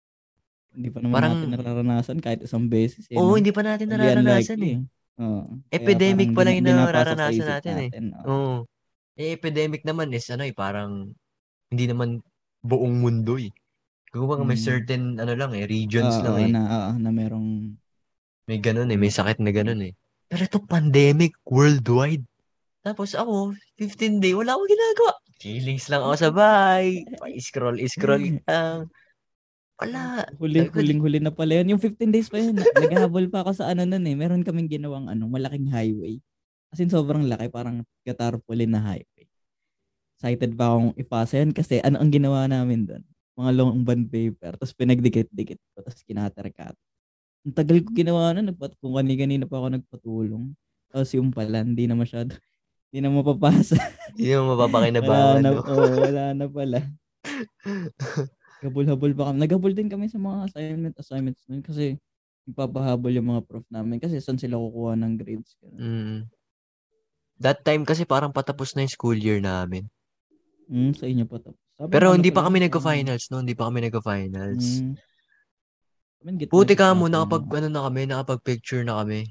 hindi 0.76 0.93
pa 0.93 1.00
naman 1.00 1.14
Parang- 1.17 1.35
natin 1.41 1.50
nararanasan 1.57 2.19
kahit 2.21 2.45
isang 2.45 2.69
beses. 2.69 3.09
Eh, 3.09 3.17
oo, 3.17 3.33
no? 3.33 3.38
hindi 3.41 3.49
pa 3.55 3.64
natin 3.64 3.88
nararanasan 3.88 4.61
eh. 4.61 4.76
Kaya 5.14 5.47
Epidemic 5.73 6.37
pa 6.37 6.43
lang 6.45 6.61
yung 6.61 6.69
nararanasan 6.69 7.33
isip 7.33 7.49
natin 7.49 7.75
eh. 7.81 7.91
Oo. 8.29 8.29
Oo. 8.29 8.57
Eh, 9.14 9.38
epidemic 9.38 9.87
naman 9.87 10.11
is, 10.11 10.26
ano 10.29 10.43
eh, 10.43 10.53
parang, 10.53 11.14
hindi 11.71 11.85
naman 11.87 12.19
buong 12.64 13.04
mundo 13.04 13.37
eh. 13.37 13.52
Kung 14.09 14.25
baka 14.25 14.42
may 14.42 14.56
Mm. 14.56 14.64
certain, 14.64 15.02
ano 15.21 15.33
lang 15.37 15.52
eh, 15.52 15.68
regions 15.68 16.16
Oo, 16.18 16.25
lang 16.25 16.37
eh. 16.40 16.50
na, 16.54 16.62
oo, 16.64 16.90
na 16.97 17.11
merong 17.12 17.76
May 18.44 18.61
ganun 18.61 18.92
eh, 18.92 18.99
may 19.00 19.09
sakit 19.09 19.40
na 19.40 19.52
ganun 19.52 19.80
eh. 19.85 19.92
Pero 20.28 20.44
ito, 20.44 20.61
pandemic, 20.64 21.33
worldwide. 21.49 22.25
Tapos 22.85 23.16
ako, 23.16 23.56
15 23.80 24.21
day, 24.21 24.37
wala 24.37 24.52
akong 24.52 24.68
ginagawa. 24.68 25.12
Feelings 25.40 25.88
lang 25.88 26.04
ako 26.04 26.14
sa 26.21 26.28
bahay. 26.28 27.00
Pa-scroll, 27.16 27.80
scroll 27.88 28.40
lang. 28.44 28.92
Wala. 29.80 30.28
huli, 30.38 30.68
huling 30.71 31.00
huli 31.00 31.18
na 31.25 31.33
pala 31.33 31.61
yun. 31.61 31.76
Yung 31.76 31.83
15 31.83 32.12
days 32.12 32.28
pa 32.28 32.38
yun. 32.38 32.54
Naghahabol 32.76 33.33
pa 33.33 33.42
ako 33.42 33.56
sa 33.56 33.73
ano 33.73 33.88
nun 33.88 34.04
eh. 34.04 34.14
Meron 34.14 34.44
kaming 34.44 34.68
ginawang 34.71 35.09
ano, 35.09 35.25
malaking 35.26 35.73
highway. 35.73 36.21
As 36.71 36.78
in, 36.78 36.92
sobrang 36.92 37.25
laki. 37.26 37.49
Parang 37.49 37.83
katarpaulin 38.04 38.71
na 38.71 38.80
highway. 38.85 39.13
Excited 40.25 40.57
pa 40.57 40.73
akong 40.73 40.97
ipasa 40.97 41.37
yun 41.37 41.52
kasi 41.52 41.85
ano 41.85 42.00
ang 42.00 42.09
ginawa 42.09 42.49
namin 42.49 42.88
doon? 42.88 43.04
Mga 43.37 43.50
long 43.61 43.85
bond 43.85 44.09
paper. 44.09 44.57
Tapos 44.57 44.73
pinagdikit-dikit 44.73 45.61
ko. 45.76 45.85
Tapos 45.85 46.00
kinatarkat. 46.00 46.73
Ang 47.45 47.52
tagal 47.52 47.85
ko 47.85 47.93
ginawa 47.93 48.33
na. 48.33 48.49
Nagpat, 48.49 48.73
kung 48.81 48.97
kanina 48.97 49.45
pa 49.45 49.61
ako 49.61 49.76
nagpatulong. 49.76 50.57
Tapos 50.88 51.12
yung 51.12 51.28
pala, 51.28 51.61
hindi 51.61 51.85
na 51.85 51.93
masyado. 51.93 52.33
Hindi 52.88 53.04
na 53.04 53.12
mapapasa. 53.12 53.76
Hindi 54.16 54.33
mo 54.33 54.57
Wala 54.57 54.64
mapapakinabangan. 54.64 55.37
na, 55.45 55.50
no? 55.52 55.61
oh, 55.61 55.93
wala 55.93 56.25
na 56.33 56.47
pala. 56.49 56.81
Habol-habol 58.64 59.12
pa 59.12 59.28
kami. 59.28 59.37
Naghabol 59.45 59.73
din 59.76 59.93
kami 59.93 60.09
sa 60.09 60.16
mga 60.16 60.49
assignment 60.49 60.97
assignments 60.97 61.45
nun 61.52 61.61
kasi 61.61 62.00
ipapahabol 62.49 63.12
yung 63.12 63.28
mga 63.28 63.45
prof 63.45 63.66
namin 63.69 64.00
kasi 64.00 64.25
saan 64.25 64.40
sila 64.40 64.57
kukuha 64.57 64.97
ng 64.97 65.21
grades. 65.21 65.52
Mm. 65.76 66.33
That 67.45 67.61
time 67.61 67.85
kasi 67.85 68.09
parang 68.09 68.33
patapos 68.33 68.73
na 68.73 68.88
yung 68.88 68.95
school 68.97 69.21
year 69.21 69.37
namin. 69.45 69.85
Mm, 70.71 70.92
sa 70.97 71.04
inyo 71.04 71.25
pa 71.28 71.37
tapos. 71.40 71.61
Sabi 71.75 71.90
Pero 71.90 72.14
hindi 72.14 72.30
pa 72.30 72.47
kami 72.47 72.62
nagka-finals 72.62 73.25
no, 73.35 73.42
hindi 73.42 73.56
pa 73.59 73.66
kami 73.68 73.78
nagka-finals. 73.90 74.66
Mm. 74.80 74.94
Gitna- 76.25 76.52
Puti 76.56 76.73
ka 76.73 76.97
mo, 76.97 77.04
pa 77.04 77.12
nakapag, 77.12 77.44
ano 77.61 77.68
na 77.68 77.85
kami, 77.85 78.00
nakapag-picture 78.09 78.80
na 78.80 79.04
kami. 79.04 79.28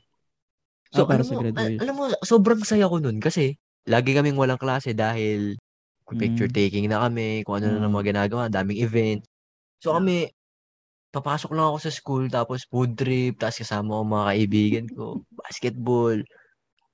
Ah, 0.94 1.10
para 1.10 1.26
alam 1.26 1.26
sa 1.26 1.34
mo, 1.34 1.42
graduation. 1.42 1.74
al- 1.74 1.82
alam 1.82 1.96
mo, 1.98 2.04
sobrang 2.22 2.62
saya 2.62 2.86
ko 2.86 3.02
nun 3.02 3.18
kasi 3.18 3.58
lagi 3.90 4.14
kaming 4.14 4.38
walang 4.38 4.62
klase 4.62 4.94
dahil 4.94 5.58
picture 6.14 6.46
Mm. 6.46 6.54
taking 6.54 6.86
na 6.86 7.02
kami, 7.02 7.42
kung 7.42 7.58
ano 7.58 7.82
na 7.82 7.90
Mm. 7.90 7.94
mga 7.98 8.06
ginagawa, 8.14 8.44
daming 8.46 8.78
event. 8.78 9.26
So 9.82 9.98
kami, 9.98 10.30
papasok 11.10 11.58
lang 11.58 11.74
ako 11.74 11.78
sa 11.82 11.90
school, 11.90 12.24
tapos 12.30 12.70
food 12.70 12.94
trip, 12.94 13.42
tapos 13.42 13.66
kasama 13.66 13.98
ko 13.98 14.04
mga 14.06 14.26
kaibigan 14.30 14.86
ko, 14.94 15.04
basketball. 15.34 16.22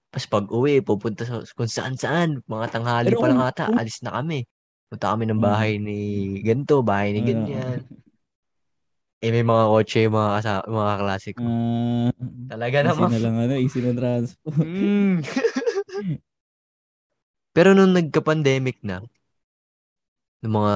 Tapos 0.10 0.26
pag 0.26 0.46
uwi, 0.50 0.82
pupunta 0.82 1.22
sa 1.22 1.46
kung 1.54 1.70
saan 1.70 1.94
saan, 1.94 2.42
mga 2.50 2.66
tanghali 2.74 3.14
Pero 3.14 3.22
pa 3.22 3.28
lang 3.30 3.42
ata, 3.46 3.66
alis 3.78 4.02
na 4.02 4.18
kami. 4.18 4.42
Punta 4.90 5.14
kami 5.14 5.30
ng 5.30 5.38
Mm. 5.38 5.46
bahay 5.46 5.74
ni 5.78 6.00
ganito, 6.42 6.82
bahay 6.82 7.14
ni 7.14 7.22
Ah, 7.22 7.28
ganyan. 7.30 7.80
Eh, 9.20 9.30
may 9.30 9.44
mga 9.44 9.64
kotse, 9.70 10.00
yung 10.08 10.16
mga, 10.16 10.30
kasa- 10.40 10.66
mga 10.66 10.94
klase 10.98 11.30
ko. 11.36 11.44
ah, 11.46 12.10
Talaga 12.50 12.78
easy 12.82 12.88
naman. 12.90 13.10
na 13.14 13.20
lang 13.22 13.36
ano, 13.38 13.54
easy 13.60 13.80
na 13.86 13.92
transpo. 13.94 14.48
Mm. 14.50 15.22
Pero 17.54 17.76
nung 17.78 17.94
nagka-pandemic 17.94 18.82
na, 18.82 19.04
ng 20.42 20.54
mga 20.56 20.76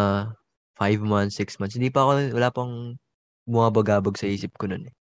5 0.76 1.02
months, 1.02 1.40
6 1.40 1.56
months, 1.58 1.74
hindi 1.80 1.90
pa 1.90 2.04
ako, 2.06 2.12
wala 2.36 2.50
pang 2.52 2.74
bumabagabag 3.48 4.14
sa 4.20 4.28
isip 4.28 4.54
ko 4.60 4.68
nun 4.68 4.86
eh. 4.92 4.94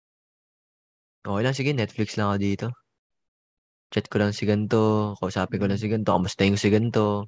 Okay 1.24 1.42
lang, 1.42 1.56
sige, 1.56 1.70
Netflix 1.72 2.14
lang 2.20 2.30
ako 2.30 2.38
dito. 2.38 2.66
Chat 3.90 4.06
ko 4.06 4.22
lang 4.22 4.30
si 4.30 4.46
ganito, 4.46 5.12
kausapin 5.18 5.58
ko 5.58 5.66
lang 5.66 5.80
si 5.82 5.90
ganito, 5.90 6.14
kamusta 6.14 6.46
yung 6.46 6.54
si 6.54 6.70
ganito. 6.70 7.26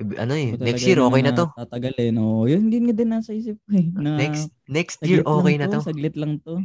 Ibi- 0.00 0.16
Ano 0.16 0.32
eh, 0.32 0.56
Ako 0.56 0.64
next 0.64 0.88
year 0.88 0.96
yun 1.02 1.06
okay 1.10 1.20
ang 1.20 1.28
na 1.28 1.36
to. 1.36 1.44
Tatagal 1.52 1.94
eh, 2.00 2.10
no? 2.14 2.48
Yun 2.48 2.72
din 2.72 2.88
nga 2.88 2.94
din 2.96 3.10
nasa 3.12 3.36
isip 3.36 3.60
ko 3.66 3.76
eh. 3.76 3.92
Na, 3.92 4.16
Next 4.16 4.48
next 4.64 5.04
year 5.04 5.20
okay 5.26 5.54
na 5.60 5.68
to. 5.68 5.84
Saglit 5.84 6.16
lang 6.16 6.40
to. 6.40 6.62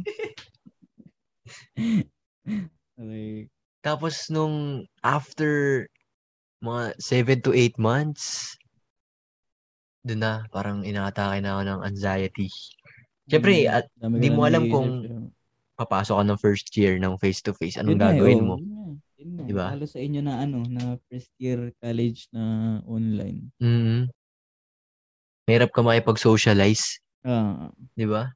Like, 2.94 3.50
Tapos 3.82 4.30
nung 4.30 4.86
after 5.02 5.84
mga 6.62 6.94
7 7.02 7.44
to 7.44 7.50
8 7.52 7.74
months, 7.76 8.54
doon 10.06 10.20
na, 10.22 10.34
parang 10.54 10.86
inaatake 10.86 11.42
na 11.42 11.58
ako 11.58 11.62
ng 11.66 11.80
anxiety. 11.84 12.48
Siyempre, 13.26 13.66
mm, 13.66 13.72
at 13.72 13.84
di 13.98 14.28
mo 14.30 14.46
na 14.46 14.48
alam 14.48 14.64
kung 14.70 14.88
yeah. 15.02 15.26
Papasok 15.74 16.14
ka 16.20 16.24
ng 16.24 16.40
first 16.40 16.68
year 16.78 16.94
ng 17.02 17.18
face-to-face, 17.18 17.76
anong 17.78 17.98
Yun 17.98 18.02
eh, 18.02 18.06
gagawin 18.06 18.40
oh, 18.40 18.46
mo? 18.46 18.56
Yun 18.58 18.70
nga, 18.70 18.86
yun 19.18 19.30
nga. 19.34 19.44
Diba? 19.46 19.66
Lalo 19.74 19.86
sa 19.90 19.98
inyo 19.98 20.20
na 20.22 20.34
ano, 20.42 20.58
na 20.70 20.96
first 21.10 21.34
year 21.38 21.74
college 21.82 22.30
na 22.30 22.42
online. 22.86 23.50
mm 23.58 24.10
Mahirap 25.44 25.76
ka 25.76 25.84
makipag-socialize, 25.84 27.04
Ah, 27.24 27.72
di 27.96 28.04
ba? 28.04 28.32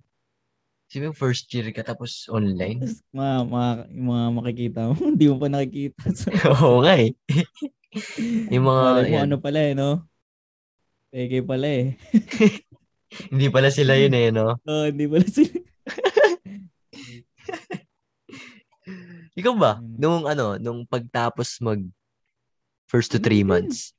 Kasi 0.89 1.05
yung 1.05 1.13
first 1.13 1.45
year 1.53 1.69
ka 1.77 1.85
tapos 1.85 2.25
online. 2.33 2.81
tapos 2.81 3.05
mga, 3.13 3.35
mga, 3.45 3.71
yung 3.93 4.09
mga 4.09 4.27
makikita 4.33 4.81
mo, 4.89 4.93
hindi 5.13 5.25
mo 5.29 5.37
pa 5.37 5.49
nakikita. 5.53 6.03
So, 6.17 6.29
Oo 6.57 6.81
nga 6.81 6.97
eh. 6.97 7.13
yung 8.53 8.65
mga, 8.65 8.83
Malay 8.89 9.13
mo 9.13 9.19
ano 9.21 9.37
pala 9.37 9.61
eh, 9.61 9.73
no? 9.77 10.09
Peke 11.13 11.45
pala 11.45 11.69
eh. 11.69 11.97
hindi 13.33 13.47
pala 13.53 13.69
sila 13.69 13.97
yun 14.01 14.17
eh, 14.17 14.29
no? 14.33 14.57
Oh, 14.65 14.89
hindi 14.89 15.05
pala 15.05 15.29
sila. 15.29 15.68
Ikaw 19.39 19.55
ba? 19.55 19.73
Ayun. 19.79 19.95
Nung 20.03 20.25
ano, 20.27 20.59
nung 20.59 20.81
pagtapos 20.83 21.63
mag 21.63 21.79
first 22.91 23.15
to 23.15 23.23
three 23.23 23.47
months. 23.47 23.95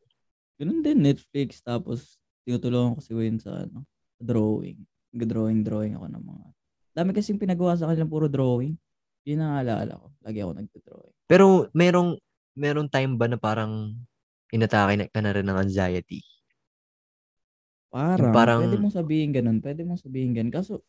Ganun 0.59 0.83
din, 0.83 0.99
Netflix. 0.99 1.63
Tapos, 1.63 2.19
tinutulungan 2.43 2.99
ko 2.99 3.01
si 3.01 3.15
Wayne 3.15 3.39
sa 3.39 3.63
ano, 3.63 3.87
drawing. 4.19 4.83
Nag-drawing, 5.15 5.63
drawing 5.63 5.95
ako 5.95 6.05
ng 6.11 6.23
mga. 6.27 6.45
Dami 6.91 7.09
kasing 7.15 7.39
pinagawa 7.39 7.79
sa 7.79 7.87
kanila, 7.87 8.03
puro 8.03 8.27
drawing. 8.27 8.75
Yun 9.23 9.39
ang 9.39 9.63
alala 9.63 9.95
ko. 9.95 10.11
Lagi 10.25 10.39
ako 10.43 10.51
nagdo-drawing. 10.59 11.15
Pero 11.29 11.45
merong 11.71 12.19
merong 12.59 12.91
time 12.91 13.15
ba 13.15 13.31
na 13.31 13.39
parang 13.39 13.95
inatake 14.51 14.99
na 14.99 15.05
ka 15.07 15.19
na 15.23 15.31
rin 15.31 15.47
ng 15.47 15.59
anxiety? 15.63 16.19
Parang, 17.89 18.35
parang- 18.35 18.61
pwede 18.67 18.81
mong 18.83 18.95
sabihin 18.99 19.31
ganun. 19.31 19.57
Pwede 19.63 19.81
mong 19.87 20.01
sabihin 20.03 20.35
ganun. 20.35 20.51
Kaso, 20.53 20.83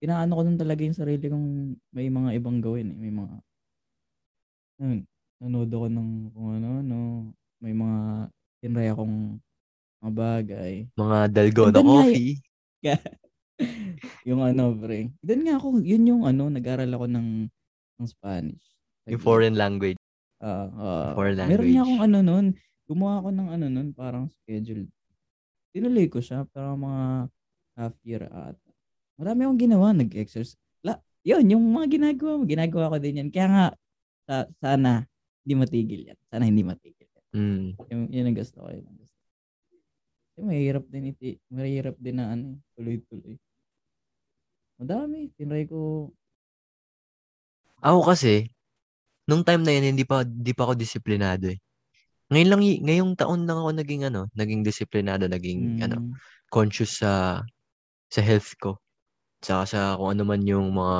inaano 0.00 0.32
ko 0.32 0.42
nun 0.42 0.58
talaga 0.60 0.80
yung 0.82 0.96
sarili 0.96 1.28
kong 1.28 1.76
may 1.92 2.08
mga 2.08 2.40
ibang 2.40 2.58
gawin 2.64 2.92
eh. 2.92 2.98
May 2.98 3.12
mga, 3.12 3.36
yun, 4.80 4.98
nanood 5.40 5.70
ako 5.72 5.86
ng 5.92 6.10
kung 6.32 6.48
ano, 6.56 6.70
no, 6.80 7.00
may 7.60 7.76
mga 7.76 8.00
tinry 8.64 8.88
akong 8.88 9.36
mga 10.00 10.12
bagay. 10.16 10.72
Mga 10.96 11.18
dalgona 11.32 11.68
Andun 11.76 11.84
nga 11.84 12.04
coffee. 12.04 12.32
yung 14.28 14.40
ano, 14.40 14.72
pre. 14.72 15.12
Doon 15.20 15.42
nga 15.44 15.54
ako, 15.60 15.66
yun 15.84 16.04
yung 16.08 16.22
ano, 16.24 16.48
nag-aral 16.48 16.88
ako 16.88 17.06
ng, 17.08 17.28
ng 18.00 18.08
Spanish. 18.08 18.64
Yung 19.04 19.20
foreign 19.20 19.56
language. 19.56 20.00
Ah, 20.40 20.68
ah, 20.72 21.08
foreign 21.12 21.36
Meron 21.36 21.68
nga 21.68 21.84
language. 21.84 21.84
akong 21.84 22.00
ano 22.00 22.18
nun, 22.24 22.46
gumawa 22.88 23.14
ako 23.20 23.28
ng 23.36 23.48
ano 23.52 23.66
nun, 23.68 23.88
parang 23.92 24.24
schedule. 24.32 24.88
Tinuloy 25.76 26.08
ko 26.08 26.24
siya, 26.24 26.48
parang 26.48 26.80
mga 26.80 27.04
half 27.76 27.94
year 28.04 28.24
at 28.28 28.56
marami 29.20 29.44
akong 29.44 29.60
ginawa, 29.60 29.92
nag-exercise. 29.92 30.56
La, 30.80 30.96
yun, 31.20 31.44
yung 31.44 31.64
mga 31.76 32.00
ginagawa 32.00 32.40
mo, 32.40 32.44
ginagawa 32.48 32.88
ko 32.88 32.96
din 32.96 33.20
yan. 33.20 33.28
Kaya 33.28 33.48
nga, 33.52 33.66
sa, 34.24 34.34
sana, 34.64 35.04
hindi 35.44 35.54
matigil 35.60 36.00
yan. 36.08 36.18
Sana 36.32 36.48
hindi 36.48 36.64
matigil 36.64 37.04
yan. 37.04 37.24
Mm. 37.36 37.68
Yung, 37.92 38.02
yun 38.08 38.28
ang 38.32 38.38
gusto 38.40 38.56
ko. 38.64 38.72
Yun 38.72 38.88
ang 38.88 38.96
gusto. 38.96 39.18
Kasi 40.32 40.38
mahirap 40.40 40.84
din 40.88 41.04
iti, 41.12 41.36
mahirap 41.52 41.96
din 42.00 42.16
na 42.16 42.32
ano, 42.32 42.56
tuloy-tuloy. 42.72 43.36
Madami, 44.80 45.28
tinry 45.36 45.68
ko. 45.68 46.08
Ako 47.84 48.08
kasi, 48.08 48.48
nung 49.28 49.44
time 49.44 49.60
na 49.60 49.76
yun, 49.76 49.92
hindi 49.92 50.08
pa, 50.08 50.24
hindi 50.24 50.56
pa 50.56 50.64
ako 50.64 50.80
disiplinado 50.80 51.52
eh. 51.52 51.60
Ngayon 52.30 52.48
lang, 52.48 52.62
ngayong 52.62 53.12
taon 53.18 53.42
lang 53.44 53.58
ako 53.58 53.70
naging 53.74 54.02
ano, 54.06 54.30
naging 54.32 54.62
disiplinado, 54.62 55.26
naging 55.26 55.82
ano, 55.82 55.98
Mm, 55.98 56.14
conscious 56.46 57.02
sa 57.02 57.42
sa 58.10 58.20
health 58.22 58.54
ko. 58.58 58.78
Saka 59.40 59.62
sa 59.64 59.80
kung 59.96 60.12
ano 60.12 60.22
man 60.28 60.44
yung 60.44 60.68
mga 60.72 60.96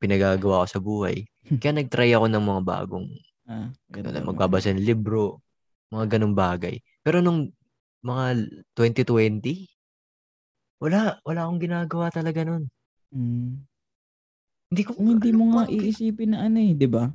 pinagagawa 0.00 0.64
ko 0.64 0.66
sa 0.66 0.80
buhay. 0.80 1.26
Kaya 1.60 1.76
nag-try 1.76 2.14
ako 2.14 2.26
ng 2.30 2.44
mga 2.46 2.62
bagong 2.62 3.08
ah, 3.50 3.68
ano, 3.70 4.18
mo. 4.22 4.32
magbabasa 4.32 4.72
ng 4.72 4.86
libro, 4.86 5.42
mga 5.90 6.16
ganong 6.16 6.36
bagay. 6.38 6.78
Pero 7.02 7.18
nung 7.20 7.50
mga 8.00 8.48
2020, 8.78 9.66
wala, 10.80 11.20
wala 11.26 11.40
akong 11.44 11.60
ginagawa 11.60 12.06
talaga 12.08 12.40
nun. 12.46 12.64
Mm. 13.12 13.66
Hindi 14.70 14.82
ko, 14.86 14.90
Kung 14.94 15.18
hindi 15.18 15.30
mo 15.34 15.44
nga 15.52 15.66
bang- 15.66 15.74
iisipin 15.74 16.30
na 16.32 16.46
ano 16.46 16.58
eh, 16.62 16.72
di 16.78 16.88
ba? 16.88 17.10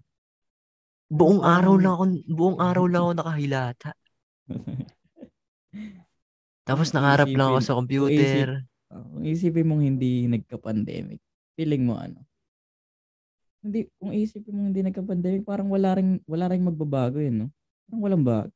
buong 1.06 1.42
araw 1.46 1.76
lang 1.78 1.94
ako, 1.96 2.06
buong 2.28 2.60
araw 2.60 2.86
lang 2.90 3.02
ako 3.06 3.14
nakahilata. 3.16 3.92
Tapos 6.68 6.90
nakaharap 6.92 7.30
lang 7.30 7.48
ako 7.54 7.60
sa 7.62 7.78
computer. 7.78 8.66
Kung 9.04 9.24
isipin 9.26 9.68
mong 9.68 9.84
hindi 9.84 10.28
nagka-pandemic, 10.30 11.20
feeling 11.56 11.84
mo 11.88 12.00
ano? 12.00 12.22
Hindi, 13.66 13.90
kung 13.98 14.14
isipin 14.14 14.54
mong 14.54 14.68
hindi 14.72 14.82
nagka-pandemic, 14.86 15.42
parang 15.42 15.68
wala 15.74 15.98
ring 15.98 16.22
wala 16.30 16.46
ring 16.54 16.62
magbabago 16.62 17.18
yun, 17.18 17.46
no? 17.46 17.48
Parang 17.90 18.02
walang 18.06 18.24
bago. 18.24 18.54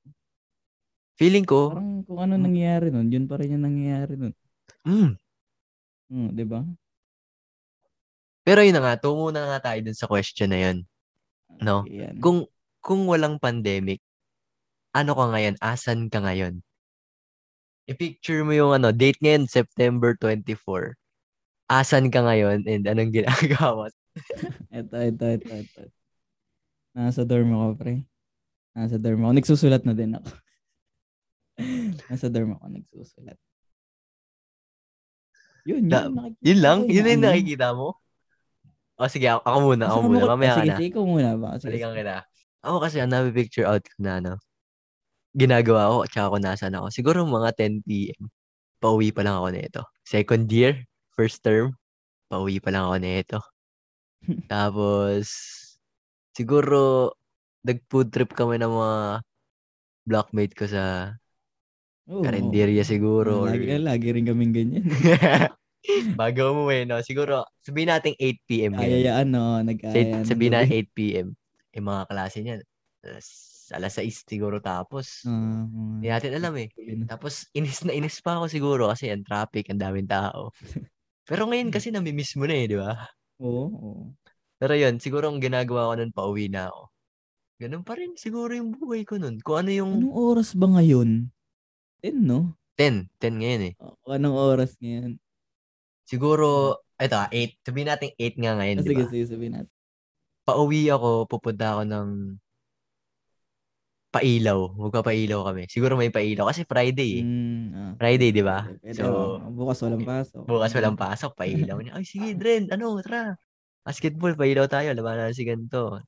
Feeling 1.19 1.43
ko, 1.43 1.75
Parang 1.75 2.05
kung 2.07 2.19
ano 2.23 2.39
Hmm. 2.39 2.45
nangyayari 2.47 2.87
nun, 2.93 3.11
yun 3.11 3.25
pa 3.27 3.35
rin 3.41 3.57
yung 3.57 3.65
nangyayari 3.65 4.15
nun. 4.15 4.33
mm, 4.87 5.19
Hmm, 6.09 6.29
di 6.33 6.45
ba? 6.47 6.63
pero 8.41 8.65
yun 8.65 8.73
na 8.73 8.81
nga, 8.81 8.95
tungo 8.97 9.29
na 9.29 9.45
nga 9.45 9.69
tayo 9.69 9.79
dun 9.85 9.93
sa 9.93 10.09
question 10.09 10.49
na 10.49 10.57
yun. 10.57 10.77
No? 11.61 11.85
Yan. 11.85 12.17
Kung, 12.17 12.49
kung 12.81 13.05
walang 13.05 13.37
pandemic, 13.37 14.01
ano 14.95 15.13
ka 15.13 15.25
ngayon? 15.29 15.55
Asan 15.61 16.09
ka 16.09 16.23
ngayon? 16.23 16.65
I-picture 17.89 18.45
mo 18.45 18.53
yung 18.53 18.77
ano, 18.77 18.93
date 18.93 19.17
ngayon, 19.17 19.49
September 19.49 20.13
24. 20.21 20.93
Asan 21.69 22.13
ka 22.13 22.21
ngayon 22.21 22.69
and 22.69 22.85
anong 22.85 23.09
ginagawa? 23.09 23.89
Ito, 24.69 24.95
ito, 25.09 25.25
ito, 25.25 25.49
ito. 25.49 25.81
Nasa 26.93 27.25
dorm 27.25 27.49
ako, 27.49 27.67
pre. 27.81 28.05
Nasa 28.77 29.01
dorm 29.01 29.25
ako. 29.25 29.33
Nagsusulat 29.33 29.81
na 29.89 29.93
din 29.97 30.13
ako. 30.13 30.29
Nasa 32.13 32.29
dorm 32.29 32.57
ako, 32.57 32.65
nagsusulat. 32.77 33.37
Yun, 35.65 35.89
yun. 35.89 36.13
Na- 36.13 36.33
Yun 36.45 36.59
lang? 36.61 36.79
Yun 36.85 37.03
na 37.05 37.09
yung 37.09 37.23
ano. 37.25 37.29
nakikita 37.33 37.67
mo? 37.73 37.97
O 38.99 39.09
sige, 39.09 39.33
ako, 39.33 39.41
ako 39.45 39.57
muna, 39.65 39.83
ako 39.89 39.99
muna. 40.05 40.23
Mamaya 40.29 40.51
ka 40.53 40.57
sige, 40.61 40.69
na. 40.69 40.77
sige, 40.77 40.85
ikaw 40.93 41.03
muna 41.07 41.29
ba? 41.41 41.49
Sige, 41.57 41.77
sige. 41.81 41.89
kita. 41.89 42.17
Ako 42.59 42.77
kasi, 42.83 42.95
ang 43.01 43.11
nabi-picture 43.13 43.65
out 43.65 43.81
ko 43.81 43.97
na, 43.97 44.13
ano, 44.21 44.33
ginagawa 45.35 45.91
ko, 45.91 45.95
at 46.05 46.11
saka 46.11 46.31
kung 46.33 46.45
nasan 46.45 46.73
ako. 46.75 46.87
Siguro 46.89 47.17
mga 47.25 47.49
10 47.57 47.85
p.m. 47.85 48.29
pauwi 48.81 49.11
pa 49.13 49.21
lang 49.25 49.37
ako 49.37 49.47
nito. 49.53 49.81
Second 50.07 50.45
year, 50.49 50.73
first 51.13 51.43
term, 51.45 51.75
pauwi 52.31 52.57
pa 52.63 52.73
lang 52.73 52.87
ako 52.87 52.97
nito. 52.97 53.39
Tapos, 54.51 55.25
siguro, 56.33 57.13
nag-food 57.63 58.09
trip 58.09 58.31
kami 58.33 58.57
ng 58.57 58.71
mga 58.71 58.99
blockmate 60.09 60.55
ko 60.57 60.65
sa 60.65 61.13
Oo, 62.09 62.25
karinderya 62.25 62.81
oo. 62.81 62.89
siguro. 62.89 63.45
Lagi, 63.45 63.69
or- 63.69 63.85
lagi 63.85 64.07
rin 64.09 64.25
kaming 64.25 64.53
ganyan. 64.55 64.85
Bago 66.19 66.51
umuwi, 66.51 66.83
no? 66.89 66.99
Siguro, 67.05 67.47
sabihin 67.63 67.93
natin 67.93 68.13
8 68.17 68.47
p.m. 68.49 68.71
ngayon. 68.75 68.99
Ayayaan, 68.99 69.27
no? 69.31 69.61
Ng 69.63 69.79
sabihin 70.27 70.53
na 70.57 70.65
gabi. 70.65 70.89
8 70.91 70.97
p.m. 70.97 71.27
Yung 71.77 71.87
mga 71.87 72.03
klase 72.09 72.37
niya, 72.41 72.55
alas, 73.05 73.27
alas 73.73 73.97
6 73.99 74.25
siguro 74.25 74.59
tapos. 74.59 75.23
Ah, 75.25 75.65
Hindi 75.99 76.07
natin 76.09 76.31
alam 76.37 76.53
eh. 76.57 76.69
Tapos, 77.05 77.47
inis 77.53 77.83
na 77.85 77.93
inis 77.93 78.19
pa 78.19 78.39
ako 78.39 78.45
siguro 78.49 78.83
kasi 78.89 79.09
ang 79.09 79.23
traffic, 79.25 79.69
ang 79.69 79.81
daming 79.81 80.09
tao. 80.09 80.49
Pero 81.29 81.45
ngayon 81.45 81.69
kasi 81.69 81.93
namimiss 81.93 82.33
mo 82.39 82.49
na 82.49 82.55
eh, 82.57 82.65
di 82.65 82.77
ba? 82.77 82.97
Oo, 83.39 83.65
oo. 83.69 84.03
Pero 84.59 84.73
yun, 84.75 84.97
siguro 84.99 85.29
ang 85.31 85.39
ginagawa 85.39 85.93
ko 85.93 85.93
nun, 86.01 86.11
pauwi 86.11 86.49
na 86.51 86.67
ako. 86.67 86.91
Ganun 87.59 87.83
pa 87.83 87.93
rin 87.95 88.15
siguro 88.15 88.51
yung 88.55 88.71
buhay 88.75 89.03
ko 89.03 89.19
nun. 89.19 89.39
Kung 89.43 89.63
ano 89.63 89.71
yung 89.71 89.91
Anong 89.99 90.15
oras 90.15 90.55
ba 90.55 90.67
ngayon? 90.67 91.27
10, 92.03 92.15
no? 92.23 92.55
10, 92.79 93.07
10 93.19 93.35
ngayon 93.39 93.63
eh. 93.69 93.73
O, 93.79 94.15
anong 94.15 94.35
oras 94.35 94.75
ngayon? 94.79 95.19
Siguro, 96.07 96.79
eto 96.97 97.15
ah, 97.19 97.29
8. 97.31 97.59
Sabihin 97.61 97.87
natin 97.91 98.09
8 98.17 98.35
nga 98.39 98.51
ngayon, 98.57 98.77
Ah, 98.79 98.83
di 98.83 98.89
sige, 98.89 99.03
ba? 99.03 99.09
sige, 99.11 99.25
sabihin 99.27 99.53
natin. 99.59 99.71
Pauwi 100.47 100.89
ako, 100.89 101.29
pupunta 101.29 101.77
ako 101.77 101.81
ng 101.85 102.09
pailaw. 104.09 104.73
Magpapailaw 104.73 105.39
kami. 105.53 105.63
Siguro 105.69 105.93
may 105.93 106.09
pailaw 106.09 106.49
kasi 106.49 106.65
Friday 106.65 107.21
eh. 107.21 107.23
Mm, 107.25 107.65
ah, 107.73 107.93
Friday, 108.01 108.29
di 108.33 108.41
ba? 108.41 108.65
pwede. 108.65 108.97
So, 108.97 109.37
bukas 109.53 109.77
walang 109.85 110.05
pasok. 110.05 110.41
Bukas 110.49 110.71
walang 110.73 110.97
pasok, 110.97 111.31
pailaw 111.37 111.77
niya. 111.81 111.93
Ay, 111.97 112.05
sige, 112.09 112.33
Dren, 112.33 112.69
ano, 112.73 112.97
tara. 113.05 113.37
Basketball, 113.85 114.33
pailaw 114.33 114.65
tayo, 114.65 114.91
labanan 114.93 115.33
si 115.33 115.45
ganito. 115.45 116.01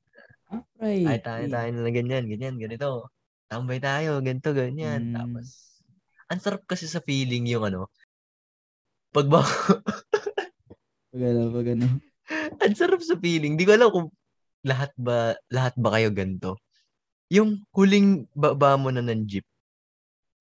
Ah, 0.50 0.62
Friday. 0.76 1.06
Ay, 1.06 1.18
tayo, 1.22 1.44
tayo 1.46 1.68
na 1.70 1.90
ganyan, 1.94 2.24
ganyan, 2.26 2.54
ganito. 2.58 3.08
Tambay 3.46 3.78
tayo, 3.78 4.18
ganito, 4.18 4.50
ganyan. 4.50 5.10
Mm. 5.10 5.14
Tapos, 5.14 5.46
ang 6.26 6.40
sarap 6.42 6.62
kasi 6.66 6.90
sa 6.90 6.98
feeling 6.98 7.46
yung 7.46 7.66
ano, 7.68 7.86
pag 9.12 9.28
ba, 9.28 9.44
Pag 11.12 11.28
ano, 11.28 11.52
pag 11.52 11.68
ano. 11.76 11.86
ang 12.56 12.72
sarap 12.72 13.04
sa 13.04 13.20
feeling. 13.20 13.60
Di 13.60 13.68
ko 13.68 13.76
alam 13.76 13.92
kung 13.92 14.08
lahat 14.64 14.96
ba, 14.96 15.36
lahat 15.52 15.76
ba 15.76 15.92
kayo 15.92 16.08
ganito. 16.08 16.56
Yung 17.32 17.64
huling 17.72 18.28
baba 18.36 18.76
mo 18.76 18.92
na 18.92 19.00
ng 19.00 19.24
jeep, 19.24 19.46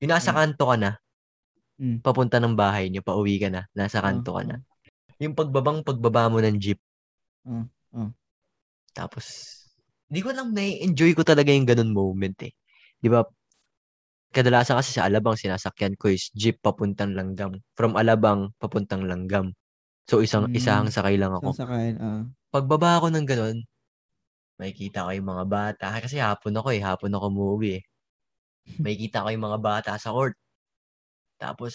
yung 0.04 0.12
nasa 0.12 0.36
Mm. 0.36 0.38
kanto 0.44 0.64
ka 0.68 0.76
na, 0.76 0.92
Mm. 1.80 2.04
papunta 2.04 2.38
ng 2.44 2.54
bahay 2.60 2.92
niyo, 2.92 3.00
pauwi 3.00 3.40
ka 3.40 3.48
na, 3.48 3.64
nasa 3.72 4.04
Ah, 4.04 4.12
kanto 4.12 4.36
ka 4.36 4.44
na. 4.44 4.60
Yung 5.24 5.34
pagbabang 5.38 5.88
pagbaba 5.88 6.28
mo 6.28 6.44
ng 6.44 6.60
jeep. 6.60 6.80
Ah, 7.48 7.66
ah. 7.96 8.12
Tapos, 8.96 9.26
di 10.12 10.20
ko 10.20 10.36
lang 10.36 10.52
na-enjoy 10.52 11.16
ko 11.16 11.24
talaga 11.24 11.56
yung 11.56 11.64
ganun 11.70 11.96
moment 11.96 12.36
eh. 12.44 12.52
Di 13.00 13.08
ba? 13.08 13.24
Kadalasan 14.36 14.80
kasi 14.80 14.96
sa 14.96 15.08
Alabang, 15.08 15.36
sinasakyan 15.40 15.96
ko 16.00 16.12
is 16.12 16.32
jeep 16.36 16.60
papuntang 16.64 17.16
Langgam. 17.16 17.60
From 17.76 17.96
Alabang, 18.00 18.52
papuntang 18.60 19.04
Langgam. 19.08 19.56
So, 20.08 20.20
isang, 20.24 20.52
Mm. 20.52 20.56
isang 20.60 20.84
sakay 20.92 21.16
lang 21.20 21.32
ako. 21.36 21.56
Isang 21.56 21.68
sakayan. 21.68 21.96
Ah. 22.04 22.24
Pagbaba 22.52 23.00
ko 23.00 23.08
ng 23.12 23.28
ganun, 23.28 23.58
makikita 24.62 25.10
ko 25.10 25.10
yung 25.18 25.30
mga 25.34 25.46
bata. 25.50 25.88
Kasi 25.98 26.22
hapon 26.22 26.54
ako 26.54 26.70
eh. 26.70 26.82
Hapon 26.86 27.10
ako 27.18 27.26
umuwi 27.34 27.82
eh. 27.82 27.84
Makikita 28.78 29.26
ko 29.26 29.34
yung 29.34 29.46
mga 29.50 29.60
bata 29.60 29.92
sa 29.98 30.14
court. 30.14 30.38
Tapos, 31.42 31.74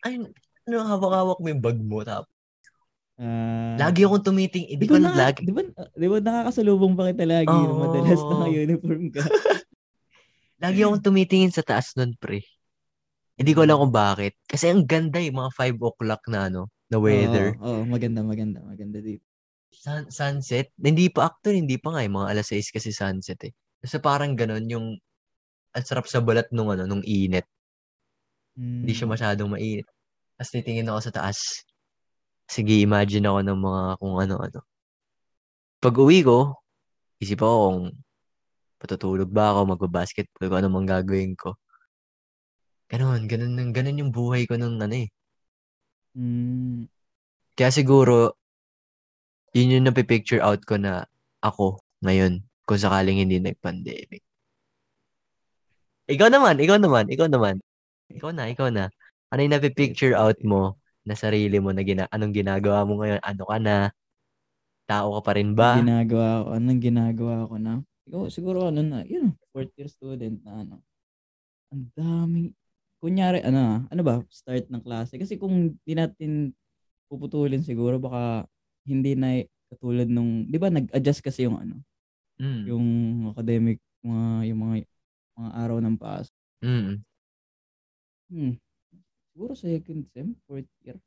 ay, 0.00 0.16
ano, 0.64 0.76
hawak-hawak 0.80 1.38
mo 1.44 1.46
yung 1.52 1.60
bag 1.60 1.76
mo. 1.76 2.00
Tapos, 2.00 2.32
Ah, 3.16 3.80
lagi 3.80 4.04
akong 4.04 4.20
tumiting. 4.28 4.68
Hindi 4.76 4.84
Di 4.84 4.92
ko 4.92 5.00
na, 5.00 5.08
lagi. 5.16 5.40
di 5.40 5.48
ba, 5.48 5.64
di 5.96 6.04
ba 6.04 6.20
nakakasalubong 6.20 6.92
pa 7.00 7.08
kita 7.08 7.24
lagi 7.24 7.48
yung 7.48 7.80
madalas 7.80 8.20
naka-uniform 8.20 9.04
ka? 9.08 9.24
Lagi 10.56 10.80
akong 10.80 11.04
tumitingin 11.04 11.52
sa 11.52 11.60
taas 11.60 11.92
nun, 12.00 12.16
pre. 12.16 12.40
Hindi 13.36 13.52
ko 13.52 13.68
alam 13.68 13.76
kung 13.76 13.92
bakit. 13.92 14.32
Kasi 14.48 14.72
ang 14.72 14.88
ganda 14.88 15.20
eh, 15.20 15.28
mga 15.28 15.52
5 15.52 15.76
o'clock 15.84 16.24
na 16.32 16.48
ano, 16.48 16.72
na 16.88 16.96
weather. 16.96 17.52
Oo, 17.60 17.84
oo, 17.84 17.84
maganda, 17.84 18.24
maganda, 18.24 18.64
maganda 18.64 18.98
dito. 19.04 19.25
Sun- 19.76 20.08
sunset. 20.08 20.72
Hindi 20.80 21.12
pa, 21.12 21.28
actually, 21.28 21.60
hindi 21.60 21.76
pa 21.76 21.92
nga 21.92 22.02
eh. 22.02 22.10
Mga 22.10 22.26
alas 22.32 22.48
6 22.48 22.72
kasi 22.72 22.90
sunset 22.90 23.38
eh. 23.44 23.52
Kasi 23.84 24.00
parang 24.00 24.32
ganun 24.32 24.64
yung 24.66 24.86
ang 25.76 25.84
sarap 25.84 26.08
sa 26.08 26.24
balat 26.24 26.48
nung 26.56 26.72
ano, 26.72 26.88
nung 26.88 27.04
init. 27.04 27.44
Hindi 28.56 28.96
siya 28.96 29.04
Mm. 29.04 29.12
masyadong 29.12 29.50
mainit. 29.52 29.86
Tapos 30.40 30.50
titingin 30.56 30.88
ako 30.88 31.00
sa 31.04 31.12
taas. 31.12 31.60
Sige, 32.48 32.80
imagine 32.80 33.28
ako 33.28 33.38
ng 33.44 33.58
mga 33.60 33.82
kung 34.00 34.14
ano-ano. 34.16 34.60
Pag 35.76 35.94
uwi 36.00 36.24
ko, 36.24 36.56
isip 37.20 37.44
ako 37.44 37.54
kung 37.60 37.80
patutulog 38.80 39.28
ba 39.28 39.52
ako, 39.52 39.76
magbabasketball 39.76 40.48
ko, 40.48 40.54
ano 40.56 40.68
mang 40.72 40.88
gagawin 40.88 41.36
ko. 41.36 41.52
Ganun, 42.88 43.28
ganun, 43.28 43.74
ganun 43.76 44.00
yung 44.00 44.12
buhay 44.14 44.48
ko 44.48 44.56
nung 44.56 44.80
ano 44.80 44.96
eh. 44.96 45.08
Mm. 46.16 46.88
Kaya 47.52 47.68
siguro, 47.68 48.40
yun 49.54 49.72
yung 49.78 49.86
napipicture 49.86 50.42
out 50.42 50.64
ko 50.64 50.80
na 50.80 51.06
ako 51.44 51.78
ngayon 52.02 52.42
kung 52.66 52.80
sakaling 52.80 53.22
hindi 53.22 53.38
nag-pandemic. 53.38 54.22
Ikaw 56.06 56.28
naman, 56.30 56.58
ikaw 56.58 56.78
naman, 56.78 57.10
ikaw 57.10 57.26
naman. 57.26 57.58
Ikaw 58.10 58.30
na, 58.30 58.46
ikaw 58.50 58.70
na. 58.70 58.90
Ano 59.30 59.42
yung 59.42 59.54
napipicture 59.58 60.14
out 60.14 60.38
mo 60.46 60.78
na 61.06 61.18
sarili 61.18 61.58
mo 61.58 61.74
na 61.74 61.82
gina 61.82 62.06
anong 62.10 62.34
ginagawa 62.34 62.86
mo 62.86 63.02
ngayon? 63.02 63.22
Ano 63.22 63.42
ka 63.46 63.58
na? 63.58 63.76
Tao 64.86 65.18
ka 65.18 65.20
pa 65.26 65.32
rin 65.34 65.54
ba? 65.58 65.78
Anong 65.78 65.82
ginagawa 65.82 66.30
ko? 66.42 66.48
Anong 66.54 66.82
ginagawa 66.82 67.34
ko 67.50 67.54
na? 67.58 67.72
Ikaw, 68.06 68.20
siguro 68.30 68.70
ano 68.70 68.82
na, 68.86 69.02
yun, 69.02 69.34
fourth 69.50 69.74
year 69.74 69.90
student 69.90 70.38
na 70.46 70.62
ano. 70.62 70.78
Ang 71.74 71.90
daming, 71.98 72.48
kunyari, 73.02 73.42
ano, 73.42 73.82
ano 73.90 74.02
ba, 74.06 74.22
start 74.30 74.70
ng 74.70 74.82
klase. 74.82 75.18
Kasi 75.18 75.34
kung 75.34 75.74
di 75.82 75.94
natin 75.98 76.54
puputulin 77.10 77.66
siguro, 77.66 77.98
baka 77.98 78.46
hindi 78.86 79.12
na 79.18 79.42
katulad 79.68 80.06
nung, 80.06 80.46
di 80.46 80.56
ba 80.56 80.70
nag-adjust 80.70 81.20
kasi 81.26 81.44
yung 81.46 81.58
ano, 81.58 81.82
Mm. 82.36 82.62
yung 82.68 82.86
academic, 83.32 83.80
mga, 84.04 84.52
yung 84.52 84.60
mga, 84.60 84.74
mga 85.40 85.50
araw 85.56 85.78
ng 85.80 85.96
paas. 85.96 86.28
Mm. 86.60 87.00
Hmm. 88.28 88.54
Siguro 89.32 89.52
second 89.56 90.04
sem, 90.12 90.36
fourth 90.44 90.68
year. 90.84 91.00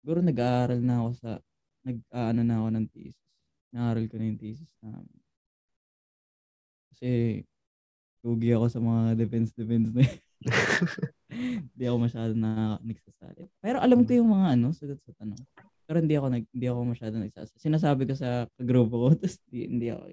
Siguro 0.00 0.20
nag-aaral 0.24 0.80
na 0.80 1.04
ako 1.04 1.10
sa, 1.16 1.30
nag-ano 1.84 2.40
na 2.40 2.56
ako 2.60 2.68
ng 2.72 2.86
thesis. 2.92 3.20
Naaral 3.72 4.04
ko 4.08 4.14
na 4.16 4.28
yung 4.28 4.40
thesis 4.40 4.70
namin. 4.80 5.20
Kasi, 6.92 7.08
lugi 8.24 8.48
ako 8.56 8.66
sa 8.72 8.80
mga 8.80 9.02
defense-defense 9.20 9.90
na 9.92 10.02
yun. 10.08 10.20
Hindi 11.72 11.84
ako 11.84 11.96
masyado 12.00 12.32
na 12.32 12.80
nagsasali. 12.80 13.48
Pero 13.60 13.80
alam 13.80 14.04
ko 14.04 14.12
yung 14.16 14.30
mga 14.32 14.46
ano, 14.56 14.72
sagot 14.72 15.00
sa 15.04 15.12
tanong. 15.20 15.40
Pero 15.84 16.00
hindi 16.00 16.14
ako 16.16 16.26
nag 16.32 16.44
hindi 16.48 16.66
ako 16.68 16.80
masyado 16.88 17.14
nagsasali. 17.20 17.60
Sinasabi 17.60 18.02
ko 18.08 18.14
sa 18.16 18.48
grupo 18.56 18.94
ko, 19.04 19.06
tapos 19.20 19.36
di, 19.48 19.68
hindi 19.68 19.88
ako. 19.92 20.04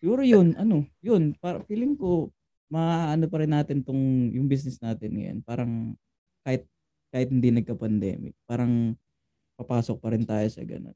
Siguro 0.00 0.20
yun, 0.24 0.56
ano, 0.56 0.88
yun, 1.04 1.36
para 1.36 1.60
feeling 1.68 1.92
ko 1.96 2.32
maano 2.70 3.26
pa 3.26 3.42
rin 3.42 3.52
natin 3.52 3.82
tong 3.82 4.30
yung 4.32 4.46
business 4.46 4.78
natin 4.78 5.10
ngayon. 5.12 5.38
Parang 5.44 5.98
kahit 6.46 6.64
kahit 7.10 7.28
hindi 7.28 7.50
nagka-pandemic, 7.50 8.38
parang 8.46 8.94
papasok 9.58 9.96
pa 9.98 10.14
rin 10.14 10.22
tayo 10.24 10.46
sa 10.46 10.62
ganun. 10.62 10.94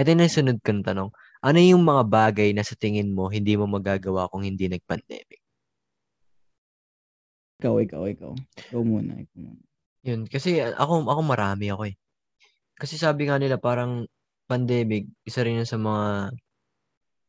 Ito 0.00 0.10
na 0.16 0.26
yung 0.26 0.34
sunod 0.34 0.58
kong 0.64 0.82
tanong. 0.82 1.10
Ano 1.40 1.58
yung 1.60 1.84
mga 1.86 2.04
bagay 2.08 2.50
na 2.56 2.66
sa 2.66 2.74
tingin 2.74 3.14
mo 3.14 3.30
hindi 3.30 3.54
mo 3.54 3.70
magagawa 3.70 4.28
kung 4.28 4.42
hindi 4.44 4.66
nag-pandemic? 4.66 5.40
Ikaw, 7.60 7.74
ikaw, 7.84 8.02
ikaw. 8.08 8.32
Ikaw 8.72 8.82
muna, 8.82 9.20
ikaw 9.20 9.38
muna. 9.38 9.69
Yun, 10.00 10.24
kasi 10.24 10.64
ako, 10.64 11.04
ako 11.04 11.20
marami 11.20 11.68
ako 11.68 11.82
eh. 11.92 11.94
Kasi 12.80 12.96
sabi 12.96 13.28
nga 13.28 13.36
nila 13.36 13.60
parang 13.60 14.08
pandemic, 14.48 15.04
isa 15.28 15.44
rin 15.44 15.60
yun 15.60 15.68
sa 15.68 15.76
mga 15.76 16.32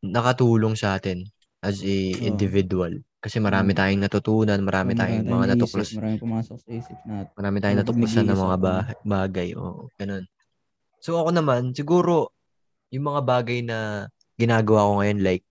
nakatulong 0.07 0.73
sa 0.79 0.95
atin 0.95 1.27
as 1.61 1.83
a 1.83 1.95
Oo. 2.15 2.23
individual. 2.23 2.95
Kasi 3.21 3.37
marami 3.37 3.75
Mm. 3.75 3.77
tayong 3.77 4.01
natutunan, 4.01 4.59
marami 4.65 4.97
tayong 4.97 5.27
mga 5.27 5.45
naisip, 5.45 5.53
natuklas, 5.53 5.89
Marami 5.93 6.15
pumasok 6.17 6.57
sa 6.57 6.69
isip 6.73 6.97
natin. 7.05 7.33
marami 7.37 7.57
tayong 7.61 7.79
natuklasan 7.85 8.25
ng 8.25 8.39
mga 8.39 8.57
ba- 8.57 8.97
bagay. 9.05 9.53
Oo, 9.53 9.91
ganun. 9.99 10.25
So 11.03 11.21
ako 11.21 11.29
naman, 11.35 11.75
siguro, 11.77 12.33
yung 12.89 13.05
mga 13.13 13.21
bagay 13.21 13.59
na 13.61 14.07
ginagawa 14.39 14.87
ko 14.89 14.91
ngayon, 15.03 15.19
like, 15.21 15.45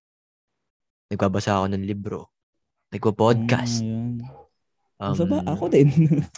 nagbabasa 1.12 1.62
ako 1.62 1.66
ng 1.70 1.84
libro, 1.86 2.32
nagpo-podcast, 2.90 3.86
yun. 3.86 4.18
Um, 5.00 5.12
Basta 5.16 5.24
ba? 5.26 5.38
Ako 5.48 5.64
din. 5.72 5.88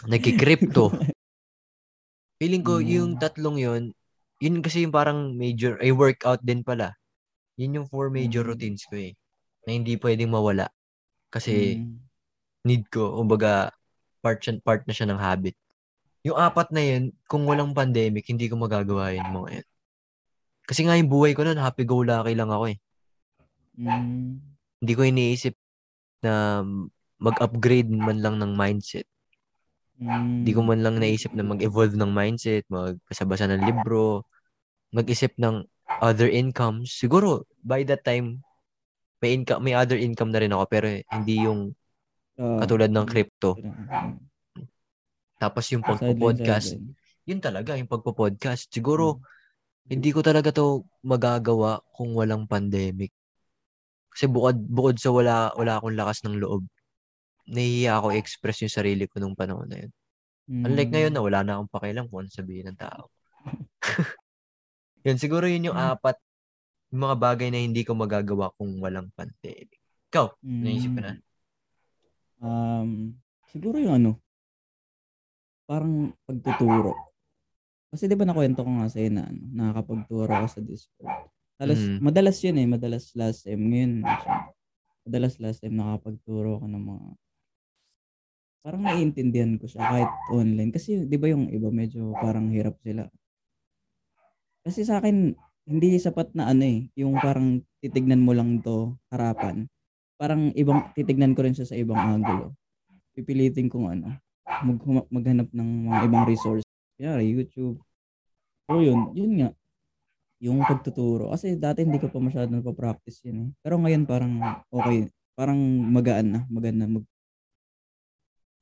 nagki-crypto. 0.07 0.89
Feeling 2.41 2.63
ko 2.63 2.79
Mm. 2.79 2.87
yung 2.89 3.11
tatlong 3.19 3.57
yun, 3.59 3.83
yun 4.39 4.59
kasi 4.59 4.83
yung 4.83 4.91
parang 4.91 5.31
major, 5.35 5.79
ay 5.79 5.91
workout 5.93 6.41
din 6.43 6.63
pala. 6.63 6.95
Yun 7.55 7.83
yung 7.83 7.87
four 7.87 8.09
major 8.09 8.41
Mm. 8.43 8.49
routines 8.49 8.83
ko 8.89 8.97
eh. 8.97 9.13
Na 9.63 9.71
hindi 9.71 9.95
pwedeng 9.95 10.33
mawala. 10.33 10.67
Kasi 11.29 11.79
Mm. 11.79 11.99
need 12.65 12.83
ko. 12.89 13.15
Kumbaga, 13.15 13.71
part, 14.19 14.39
siya, 14.43 14.59
part 14.59 14.83
na 14.83 14.95
siya 14.95 15.07
ng 15.07 15.19
habit. 15.19 15.55
Yung 16.23 16.39
apat 16.39 16.71
na 16.71 16.79
yun, 16.79 17.11
kung 17.27 17.43
walang 17.43 17.75
pandemic, 17.75 18.23
hindi 18.27 18.47
ko 18.47 18.55
magagawa 18.55 19.11
yun 19.11 19.27
mga 19.27 19.49
yan. 19.59 19.67
Kasi 20.63 20.79
nga 20.87 20.95
yung 20.95 21.11
buhay 21.11 21.35
ko 21.35 21.43
nun, 21.43 21.59
happy-go-lucky 21.59 22.33
lang 22.35 22.47
ako 22.47 22.71
eh. 22.71 22.77
Mm. 23.75 24.39
Hindi 24.79 24.93
ko 24.95 25.01
iniisip 25.03 25.55
na 26.23 26.63
mag-upgrade 27.23 27.87
man 27.87 28.19
lang 28.19 28.35
ng 28.43 28.51
mindset. 28.51 29.07
Mm. 29.95 30.43
Hindi 30.43 30.51
ko 30.51 30.61
man 30.67 30.83
lang 30.83 30.99
naisip 30.99 31.31
na 31.31 31.47
mag-evolve 31.47 31.95
ng 31.95 32.11
mindset, 32.11 32.67
magbasa-basa 32.67 33.47
ng 33.47 33.63
libro, 33.63 34.27
mag-isip 34.91 35.31
ng 35.39 35.63
other 36.03 36.27
incomes. 36.27 36.91
Siguro, 36.91 37.47
by 37.63 37.87
that 37.87 38.03
time, 38.03 38.43
may 39.23 39.31
income, 39.31 39.63
may 39.63 39.71
other 39.71 39.95
income 39.95 40.35
na 40.35 40.43
rin 40.43 40.51
ako, 40.51 40.63
pero 40.67 40.87
hindi 40.91 41.47
yung 41.47 41.71
Oo. 42.35 42.59
katulad 42.59 42.91
ng 42.91 43.07
crypto. 43.07 43.55
Mm. 43.55 44.19
Tapos 45.39 45.63
yung 45.71 45.83
pagpo-podcast, 45.83 46.75
yun 47.23 47.39
talaga, 47.39 47.79
yung 47.79 47.87
pagpo-podcast. 47.87 48.67
Siguro, 48.67 49.23
Hmm. 49.83 49.99
hindi 49.99 50.15
ko 50.15 50.23
talaga 50.23 50.51
to 50.55 50.87
magagawa 51.03 51.83
kung 51.91 52.15
walang 52.15 52.47
pandemic. 52.47 53.11
Kasi 54.11 54.31
bukod, 54.31 54.55
bukod 54.55 54.95
sa 54.95 55.11
wala, 55.11 55.51
wala 55.55 55.79
akong 55.79 55.95
lakas 55.99 56.23
ng 56.23 56.39
loob, 56.39 56.63
nahihiya 57.47 57.99
ako 57.99 58.07
i-express 58.15 58.63
yung 58.63 58.73
sarili 58.73 59.05
ko 59.07 59.19
nung 59.19 59.35
panahon 59.35 59.67
na 59.67 59.83
yun. 59.83 59.91
Unlike 60.43 60.91
Mm. 60.91 60.95
ngayon 60.95 61.13
na 61.15 61.21
wala 61.23 61.39
na 61.43 61.51
akong 61.59 61.71
pakialam 61.71 62.05
kung 62.11 62.19
ano 62.23 62.31
sabihin 62.31 62.67
ng 62.71 62.79
tao. 62.79 63.07
yun, 65.07 65.17
siguro 65.19 65.47
yun 65.47 65.71
yung 65.71 65.79
apat, 65.79 66.19
yung 66.91 67.07
mga 67.07 67.17
bagay 67.19 67.47
na 67.51 67.63
hindi 67.63 67.83
ko 67.87 67.95
magagawa 67.95 68.51
kung 68.59 68.75
walang 68.83 69.07
pandemic. 69.15 69.79
Ikaw, 70.11 70.25
naisip 70.43 70.91
ko 70.93 70.99
na. 70.99 71.15
Um, 72.43 73.15
siguro 73.47 73.79
yung 73.79 73.95
ano, 74.03 74.11
parang 75.63 76.11
pagtuturo. 76.27 76.91
Kasi 77.87 78.09
di 78.09 78.17
ba 78.17 78.27
nakwento 78.27 78.65
ko 78.65 78.71
nga 78.83 78.89
sa'yo 78.91 79.09
na 79.13 79.23
ano, 79.29 79.41
nakakapagturo 79.53 80.31
ako 80.33 80.47
sa 80.49 80.61
Discord. 80.65 81.29
Halos, 81.61 81.79
Mhm. 81.79 81.97
Madalas 82.03 82.37
yun 82.43 82.57
eh, 82.59 82.67
madalas 82.67 83.05
last 83.15 83.47
M. 83.47 83.69
Ngayon, 83.71 83.93
madalas 85.07 85.39
last 85.39 85.61
M 85.63 85.77
nakakapagturo 85.79 86.59
ako 86.59 86.65
ng 86.67 86.83
mga 86.83 87.07
parang 88.63 88.81
naiintindihan 88.81 89.59
ko 89.59 89.67
siya 89.67 89.83
kahit 89.83 90.11
online. 90.31 90.71
Kasi 90.71 91.03
di 91.03 91.17
ba 91.19 91.27
yung 91.27 91.51
iba 91.51 91.67
medyo 91.67 92.15
parang 92.17 92.47
hirap 92.49 92.79
sila. 92.79 93.11
Kasi 94.63 94.87
sa 94.87 95.03
akin, 95.03 95.35
hindi 95.67 95.87
sapat 95.99 96.31
na 96.31 96.47
ano 96.47 96.63
eh, 96.63 96.87
yung 96.95 97.19
parang 97.19 97.59
titignan 97.83 98.23
mo 98.23 98.31
lang 98.31 98.63
to 98.63 98.95
harapan. 99.11 99.67
Parang 100.15 100.55
ibang, 100.55 100.95
titignan 100.95 101.35
ko 101.35 101.43
rin 101.43 101.51
siya 101.51 101.67
sa 101.67 101.75
ibang 101.75 101.99
angulo. 101.99 102.55
Pipilitin 103.11 103.67
kong 103.67 103.87
ano, 103.99 104.15
mag, 104.63 104.79
maghanap 105.11 105.51
ng 105.51 105.69
mga 105.91 105.99
ibang 106.07 106.23
resource. 106.23 106.63
Kaya 106.95 107.19
YouTube. 107.19 107.83
So 108.71 108.79
yun, 108.79 109.11
yun 109.11 109.31
nga. 109.43 109.49
Yung 110.39 110.63
pagtuturo. 110.63 111.31
Kasi 111.35 111.59
dati 111.59 111.83
hindi 111.83 111.99
ko 111.99 112.07
pa 112.07 112.19
masyado 112.23 112.47
napapractice 112.51 113.27
yun 113.27 113.37
eh. 113.43 113.49
Pero 113.59 113.75
ngayon 113.79 114.03
parang 114.07 114.33
okay. 114.71 115.11
Parang 115.35 115.59
magaan 115.91 116.27
na. 116.31 116.39
Magaan 116.47 116.77
na. 116.79 116.87
Mag... 116.87 117.05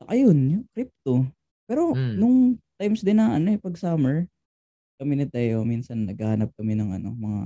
Ayun, 0.09 0.37
yung 0.59 0.65
crypto. 0.73 1.27
Pero 1.69 1.93
Mm. 1.93 2.15
nung 2.17 2.37
times 2.81 3.01
din 3.05 3.17
na 3.21 3.37
ano 3.37 3.53
eh, 3.53 3.59
pag 3.61 3.77
summer, 3.77 4.25
kami 5.01 5.17
ni 5.17 5.25
Teo, 5.25 5.65
minsan 5.65 6.05
naghahanap 6.05 6.53
kami 6.57 6.77
ng 6.77 6.89
ano, 6.93 7.09
mga 7.17 7.41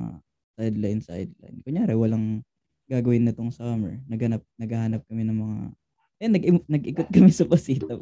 sideline, 0.60 1.02
sideline. 1.04 1.58
Kunyari, 1.64 1.96
walang 1.96 2.44
gagawin 2.88 3.28
na 3.28 3.34
tong 3.36 3.52
summer. 3.52 4.00
Naghanap, 4.08 4.44
naghahanap 4.60 5.02
kami 5.08 5.24
ng 5.24 5.38
mga, 5.40 5.58
eh, 6.20 6.30
nag, 6.32 6.44
nag-ikot 6.68 7.10
kami 7.12 7.32
sa 7.32 7.48
Pasita. 7.48 7.96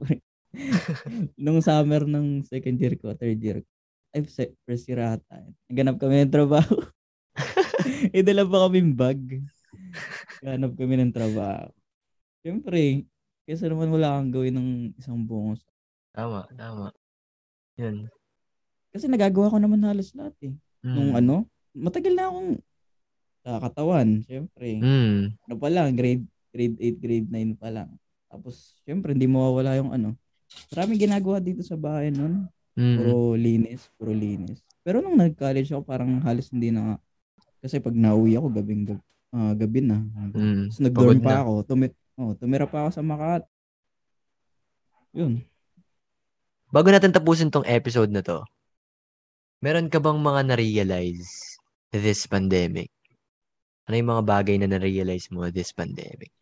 nung 1.38 1.62
summer 1.62 2.06
ng 2.06 2.46
second 2.46 2.78
year 2.78 2.94
ko, 2.98 3.14
third 3.18 3.42
year 3.42 3.62
ko. 3.62 3.70
Ay, 4.14 4.22
first 4.70 4.86
year 4.86 5.02
ata. 5.02 5.42
Naghanap 5.70 5.98
kami 5.98 6.22
ng 6.22 6.34
trabaho. 6.34 6.78
Idala 8.14 8.46
pa 8.46 8.70
kaming 8.70 8.94
bag. 8.94 9.18
Naghanap 10.42 10.78
kami 10.78 10.94
ng 11.02 11.14
trabaho. 11.14 11.74
Siyempre, 12.46 13.10
kesa 13.44 13.68
naman 13.68 13.92
wala 13.92 14.20
kang 14.20 14.32
gawin 14.32 14.56
ng 14.56 14.70
isang 15.00 15.20
buong 15.20 15.60
Tama, 16.14 16.46
tama. 16.54 16.94
Yun. 17.82 18.06
Kasi 18.94 19.10
nagagawa 19.10 19.50
ko 19.50 19.58
naman 19.58 19.82
halos 19.82 20.14
lahat 20.14 20.38
eh. 20.46 20.54
Mm. 20.86 20.94
Nung 20.94 21.12
ano, 21.18 21.36
matagal 21.74 22.14
na 22.14 22.30
akong 22.30 22.62
kakatawan, 23.42 24.10
syempre. 24.30 24.78
Mm. 24.78 25.34
Ano 25.34 25.56
pa 25.58 25.68
lang, 25.74 25.98
grade, 25.98 26.22
grade 26.54 26.78
8, 26.78 27.02
grade 27.02 27.28
9 27.34 27.58
pa 27.58 27.74
lang. 27.74 27.90
Tapos, 28.30 28.78
syempre, 28.86 29.18
hindi 29.18 29.26
mawawala 29.26 29.74
yung 29.82 29.90
ano. 29.90 30.14
Maraming 30.70 31.02
ginagawa 31.02 31.42
dito 31.42 31.66
sa 31.66 31.74
bahay 31.74 32.14
nun. 32.14 32.46
Mm. 32.78 32.98
Puro 33.02 33.34
linis, 33.34 33.90
puro 33.98 34.14
linis. 34.14 34.62
Pero 34.86 35.02
nung 35.02 35.18
nag-college 35.18 35.74
ako, 35.74 35.82
parang 35.82 36.22
halos 36.22 36.54
hindi 36.54 36.70
na. 36.70 37.02
Kasi 37.58 37.82
pag 37.82 37.98
nauwi 37.98 38.38
ako, 38.38 38.54
gabing 38.54 38.86
gab, 38.86 39.02
ah, 39.34 39.54
gabi 39.58 39.82
na. 39.82 39.98
Mm. 39.98 40.70
Tapos 40.70 40.78
nag-dorm 40.78 41.20
pa 41.26 41.34
na. 41.34 41.42
ako. 41.42 41.54
Tumi- 41.66 41.98
oh, 42.20 42.34
tumira 42.38 42.68
pa 42.70 42.86
ako 42.86 42.90
sa 43.00 43.04
Makati. 43.06 43.50
Yun. 45.14 45.46
Bago 46.74 46.90
natin 46.90 47.14
tapusin 47.14 47.54
tong 47.54 47.68
episode 47.70 48.10
na 48.10 48.26
to, 48.26 48.42
meron 49.62 49.88
ka 49.90 50.02
bang 50.02 50.18
mga 50.18 50.42
na-realize 50.54 51.58
this 51.94 52.26
pandemic? 52.26 52.90
Ano 53.86 54.00
yung 54.00 54.12
mga 54.18 54.26
bagay 54.26 54.56
na 54.58 54.68
na-realize 54.72 55.30
mo 55.30 55.46
this 55.54 55.70
pandemic? 55.70 56.34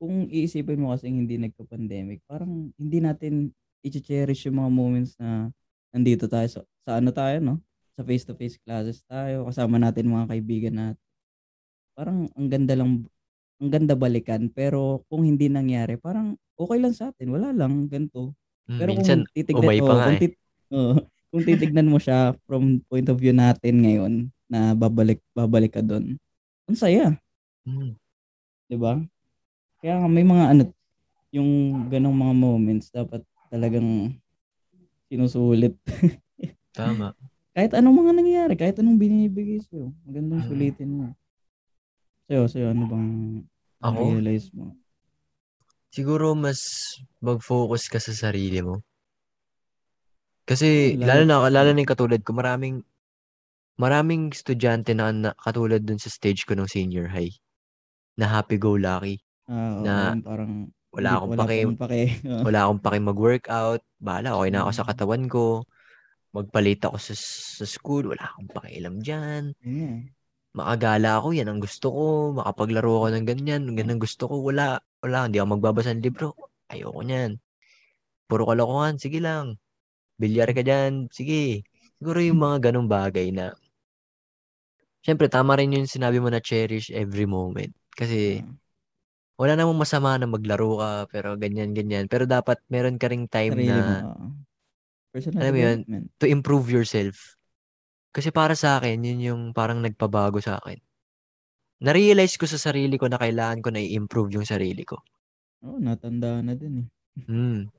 kung 0.00 0.24
iisipin 0.32 0.80
mo 0.80 0.96
kasi 0.96 1.12
hindi 1.12 1.36
nagka-pandemic, 1.36 2.24
parang 2.24 2.72
hindi 2.80 2.98
natin 3.04 3.52
i-cherish 3.84 4.48
yung 4.48 4.64
mga 4.64 4.70
moments 4.72 5.12
na 5.20 5.52
nandito 5.92 6.24
tayo 6.24 6.48
sa, 6.48 6.60
sa 6.88 6.90
ano 6.96 7.12
tayo, 7.12 7.36
no? 7.44 7.60
Sa 8.00 8.02
face-to-face 8.08 8.56
classes 8.64 9.04
tayo, 9.04 9.44
kasama 9.44 9.76
natin 9.76 10.08
mga 10.08 10.32
kaibigan 10.32 10.74
natin. 10.80 11.04
Parang 11.92 12.32
ang 12.32 12.48
ganda 12.48 12.72
lang, 12.72 13.04
ang 13.60 13.68
ganda 13.68 13.92
balikan, 13.94 14.48
pero 14.48 15.04
kung 15.12 15.22
hindi 15.28 15.52
nangyari, 15.52 16.00
parang 16.00 16.34
okay 16.56 16.78
lang 16.80 16.96
sa 16.96 17.12
atin, 17.12 17.28
wala 17.30 17.52
lang, 17.52 17.86
ganito. 17.92 18.32
Mm, 18.66 18.78
Pero 18.80 18.90
Minsan, 18.96 19.18
kung 19.24 19.34
titignan, 19.36 19.68
pa 19.68 19.84
oh, 19.84 19.96
nga 19.96 20.06
kung, 20.08 20.16
eh. 20.16 20.20
tit- 20.20 20.42
oh, 20.72 20.94
kung 21.30 21.42
titignan 21.44 21.88
mo 21.92 21.98
siya 22.00 22.32
from 22.48 22.80
point 22.88 23.06
of 23.12 23.20
view 23.20 23.36
natin 23.36 23.74
ngayon, 23.84 24.12
na 24.50 24.72
babalik, 24.74 25.20
babalik 25.36 25.76
ka 25.76 25.82
doon, 25.84 26.16
ang 26.66 26.78
saya. 26.78 27.14
Mm. 27.68 27.94
'di 28.70 28.76
ba? 28.78 29.02
Kaya 29.82 30.06
may 30.06 30.22
mga 30.22 30.44
ano 30.54 30.62
yung 31.34 31.50
ganong 31.90 32.14
mga 32.14 32.34
moments 32.34 32.90
dapat 32.90 33.22
talagang 33.50 34.14
sinusulit. 35.10 35.74
Tama. 36.74 37.14
kahit 37.50 37.74
anong 37.74 38.06
mga 38.06 38.12
nangyayari, 38.14 38.54
kahit 38.54 38.78
anong 38.78 38.94
binibigay 38.94 39.58
sa'yo, 39.66 39.90
magandang 40.06 40.46
Mm. 40.46 40.48
sulitin 40.48 40.90
mo. 40.94 41.06
Sa'yo, 42.30 42.46
sa'yo, 42.46 42.66
ano 42.70 42.82
bang 42.86 43.08
Ako, 43.80 44.20
realize 44.20 44.52
mo? 44.52 44.76
siguro 45.94 46.34
mas 46.44 46.60
mag-focus 47.22 47.82
ka 47.92 47.98
sa 48.02 48.12
sarili 48.14 48.60
mo. 48.62 48.82
Kasi, 50.48 50.98
lalo 50.98 51.22
lalo- 51.24 51.28
na, 51.28 51.36
lalo 51.52 51.68
na 51.72 51.80
yung 51.82 51.92
katulad 51.94 52.20
ko, 52.26 52.32
maraming, 52.34 52.82
maraming 53.80 54.30
estudyante 54.34 54.92
na, 54.96 55.12
na 55.14 55.30
katulad 55.38 55.82
dun 55.84 55.98
sa 56.00 56.10
stage 56.12 56.44
ko 56.48 56.54
ng 56.56 56.68
senior 56.70 57.08
high, 57.10 57.32
na 58.18 58.26
happy-go-lucky. 58.30 59.20
Ah, 59.50 59.70
oo, 59.82 59.84
na 59.86 59.94
yung 60.14 60.22
parang 60.22 60.52
Wala 60.94 61.10
akong 61.20 61.34
wala 61.34 61.42
pake, 61.46 61.56
pake. 61.78 62.00
Wala 62.46 62.58
akong 62.66 62.82
pake 62.82 62.98
mag-workout, 63.04 63.82
bahala, 64.00 64.36
okay 64.38 64.50
na 64.52 64.60
ako 64.66 64.72
sa 64.74 64.84
Mm. 64.84 64.90
katawan 64.90 65.24
ko, 65.30 65.44
magpalit 66.36 66.80
ako 66.84 66.96
sa, 67.00 67.14
sa 67.16 67.66
school, 67.68 68.12
wala 68.12 68.24
akong 68.26 68.50
pakialam 68.52 68.96
nga 69.02 69.20
eh. 69.60 69.90
Makagala 70.58 71.22
ako, 71.22 71.28
yan 71.38 71.48
ang 71.50 71.60
gusto 71.62 71.86
ko, 71.94 72.04
makapaglaro 72.34 72.90
ako 72.98 73.06
ng 73.14 73.26
ganyan, 73.30 73.62
ganyan 73.78 74.02
gusto 74.02 74.26
ko, 74.26 74.34
wala, 74.42 74.82
wala, 75.02 75.30
hindi 75.30 75.38
ako 75.38 75.48
magbabasa 75.58 75.94
ng 75.94 76.02
libro, 76.02 76.34
ayoko 76.72 77.00
niyan. 77.06 77.38
Puro 78.30 78.44
kalokohan, 78.50 78.98
sige 78.98 79.18
lang. 79.22 79.58
Bilyar 80.20 80.50
ka 80.56 80.62
dyan, 80.66 81.10
sige. 81.14 81.62
Siguro 81.98 82.18
yung 82.22 82.40
mga 82.42 82.70
ganong 82.70 82.90
bagay 82.90 83.30
na, 83.34 83.54
Siyempre, 85.00 85.32
tama 85.32 85.56
rin 85.56 85.72
yung 85.72 85.88
sinabi 85.88 86.20
mo 86.20 86.28
na 86.28 86.44
cherish 86.44 86.92
every 86.92 87.24
moment. 87.24 87.72
Kasi, 87.96 88.44
Ah, 88.44 88.52
wala 89.40 89.56
namang 89.56 89.80
masama 89.80 90.20
na 90.20 90.28
maglaro 90.28 90.76
ka, 90.80 90.90
pero 91.08 91.34
ganyan, 91.40 91.72
ganyan. 91.72 92.04
Pero 92.12 92.28
dapat 92.28 92.60
meron 92.68 93.00
ka 93.00 93.08
ring 93.08 93.24
time 93.26 93.56
sarili 93.56 93.80
mo. 93.80 93.96
na 93.96 94.04
oo. 94.12 94.26
Personal 95.10 95.42
Alam 95.42 95.52
mo 95.54 95.60
yun? 95.60 95.78
development. 95.88 96.06
to 96.20 96.26
improve 96.28 96.68
yourself. 96.68 97.39
Kasi 98.10 98.34
para 98.34 98.58
sa 98.58 98.78
akin, 98.82 98.98
yun 99.06 99.20
yung 99.22 99.42
parang 99.54 99.78
nagpabago 99.78 100.42
sa 100.42 100.58
akin. 100.58 100.78
Na-realize 101.80 102.36
ko 102.36 102.44
sa 102.44 102.60
sarili 102.60 103.00
ko 103.00 103.08
na 103.08 103.16
kailangan 103.16 103.62
ko 103.64 103.68
na 103.72 103.80
i-improve 103.80 104.36
yung 104.36 104.44
sarili 104.44 104.84
ko. 104.84 105.00
Oo, 105.64 105.78
natanda 105.80 106.42
na 106.44 106.52
din 106.52 106.84
eh. 106.84 106.86
Hmm. 107.24 107.70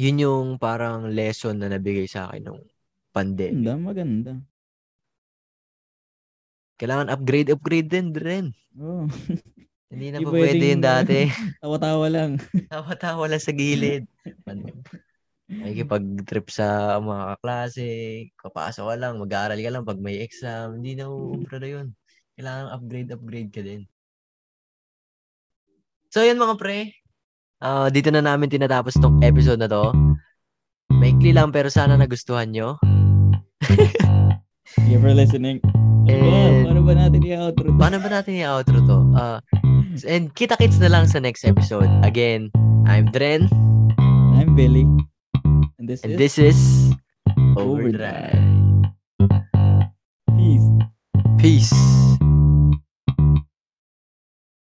Yun 0.00 0.18
yung 0.24 0.48
parang 0.58 1.08
lesson 1.08 1.56
na 1.60 1.70
nabigay 1.70 2.08
sa 2.10 2.28
akin 2.28 2.42
nung 2.48 2.62
pandemic. 3.14 3.60
Maganda, 3.60 3.74
maganda. 3.78 4.32
Kailangan 6.82 7.12
upgrade, 7.14 7.54
upgrade 7.54 7.88
din 7.88 8.10
rin. 8.10 8.46
Oo. 8.76 9.06
Hindi 9.92 10.06
na 10.08 10.18
pa 10.24 10.30
pwede 10.32 10.56
pwedeng- 10.56 10.70
yun 10.72 10.80
dati. 10.82 11.18
Tawa-tawa 11.62 12.06
lang. 12.08 12.30
Tawa-tawa 12.72 13.24
lang 13.28 13.42
sa 13.44 13.52
gilid. 13.52 14.08
Makikipag-trip 15.60 16.46
sa 16.48 16.96
mga 16.96 17.36
kaklase, 17.36 17.90
kapasok 18.40 18.84
ka 18.88 18.96
lang, 18.96 19.20
mag-aaral 19.20 19.60
ka 19.60 19.70
lang 19.72 19.84
pag 19.84 20.00
may 20.00 20.24
exam. 20.24 20.80
Hindi 20.80 20.96
na 20.96 21.12
uubra 21.12 21.60
na 21.60 21.68
yun. 21.68 21.86
Kailangan 22.38 22.66
upgrade, 22.72 23.10
upgrade 23.12 23.50
ka 23.52 23.60
din. 23.60 23.84
So, 26.08 26.24
yun 26.24 26.40
mga 26.40 26.56
pre. 26.56 26.92
Ah, 27.60 27.92
dito 27.92 28.08
na 28.08 28.24
namin 28.24 28.48
tinatapos 28.48 28.96
tong 28.96 29.20
episode 29.20 29.60
na 29.60 29.68
to. 29.68 29.92
Maikli 30.92 31.32
lang 31.36 31.52
pero 31.52 31.68
sana 31.68 31.96
nagustuhan 31.96 32.50
nyo. 32.52 32.76
Thank 34.72 34.88
you 34.88 35.00
for 35.00 35.12
listening. 35.12 35.60
And- 36.08 36.64
Paano 36.66 36.82
ba 36.82 36.94
natin 36.96 37.20
i-outro? 37.22 37.68
to? 37.70 37.78
Paano 37.78 37.96
ba 38.00 38.08
natin 38.08 38.32
i-outro 38.40 38.78
to? 38.88 38.98
Ah, 39.14 39.38
and 40.08 40.32
kita-kits 40.34 40.80
na 40.80 40.88
lang 40.90 41.04
sa 41.06 41.20
next 41.20 41.44
episode. 41.44 41.88
Again, 42.02 42.48
I'm 42.88 43.12
Dren. 43.12 43.46
I'm 44.34 44.56
Billy. 44.56 44.88
And 45.82 45.88
this 45.88 46.04
And 46.04 46.14
is 46.14 46.16
this 46.16 46.38
is 46.38 46.94
Overdrive. 47.56 48.38
Overdrive. 48.38 48.44
Peace. 50.36 50.70
Peace. 51.38 52.18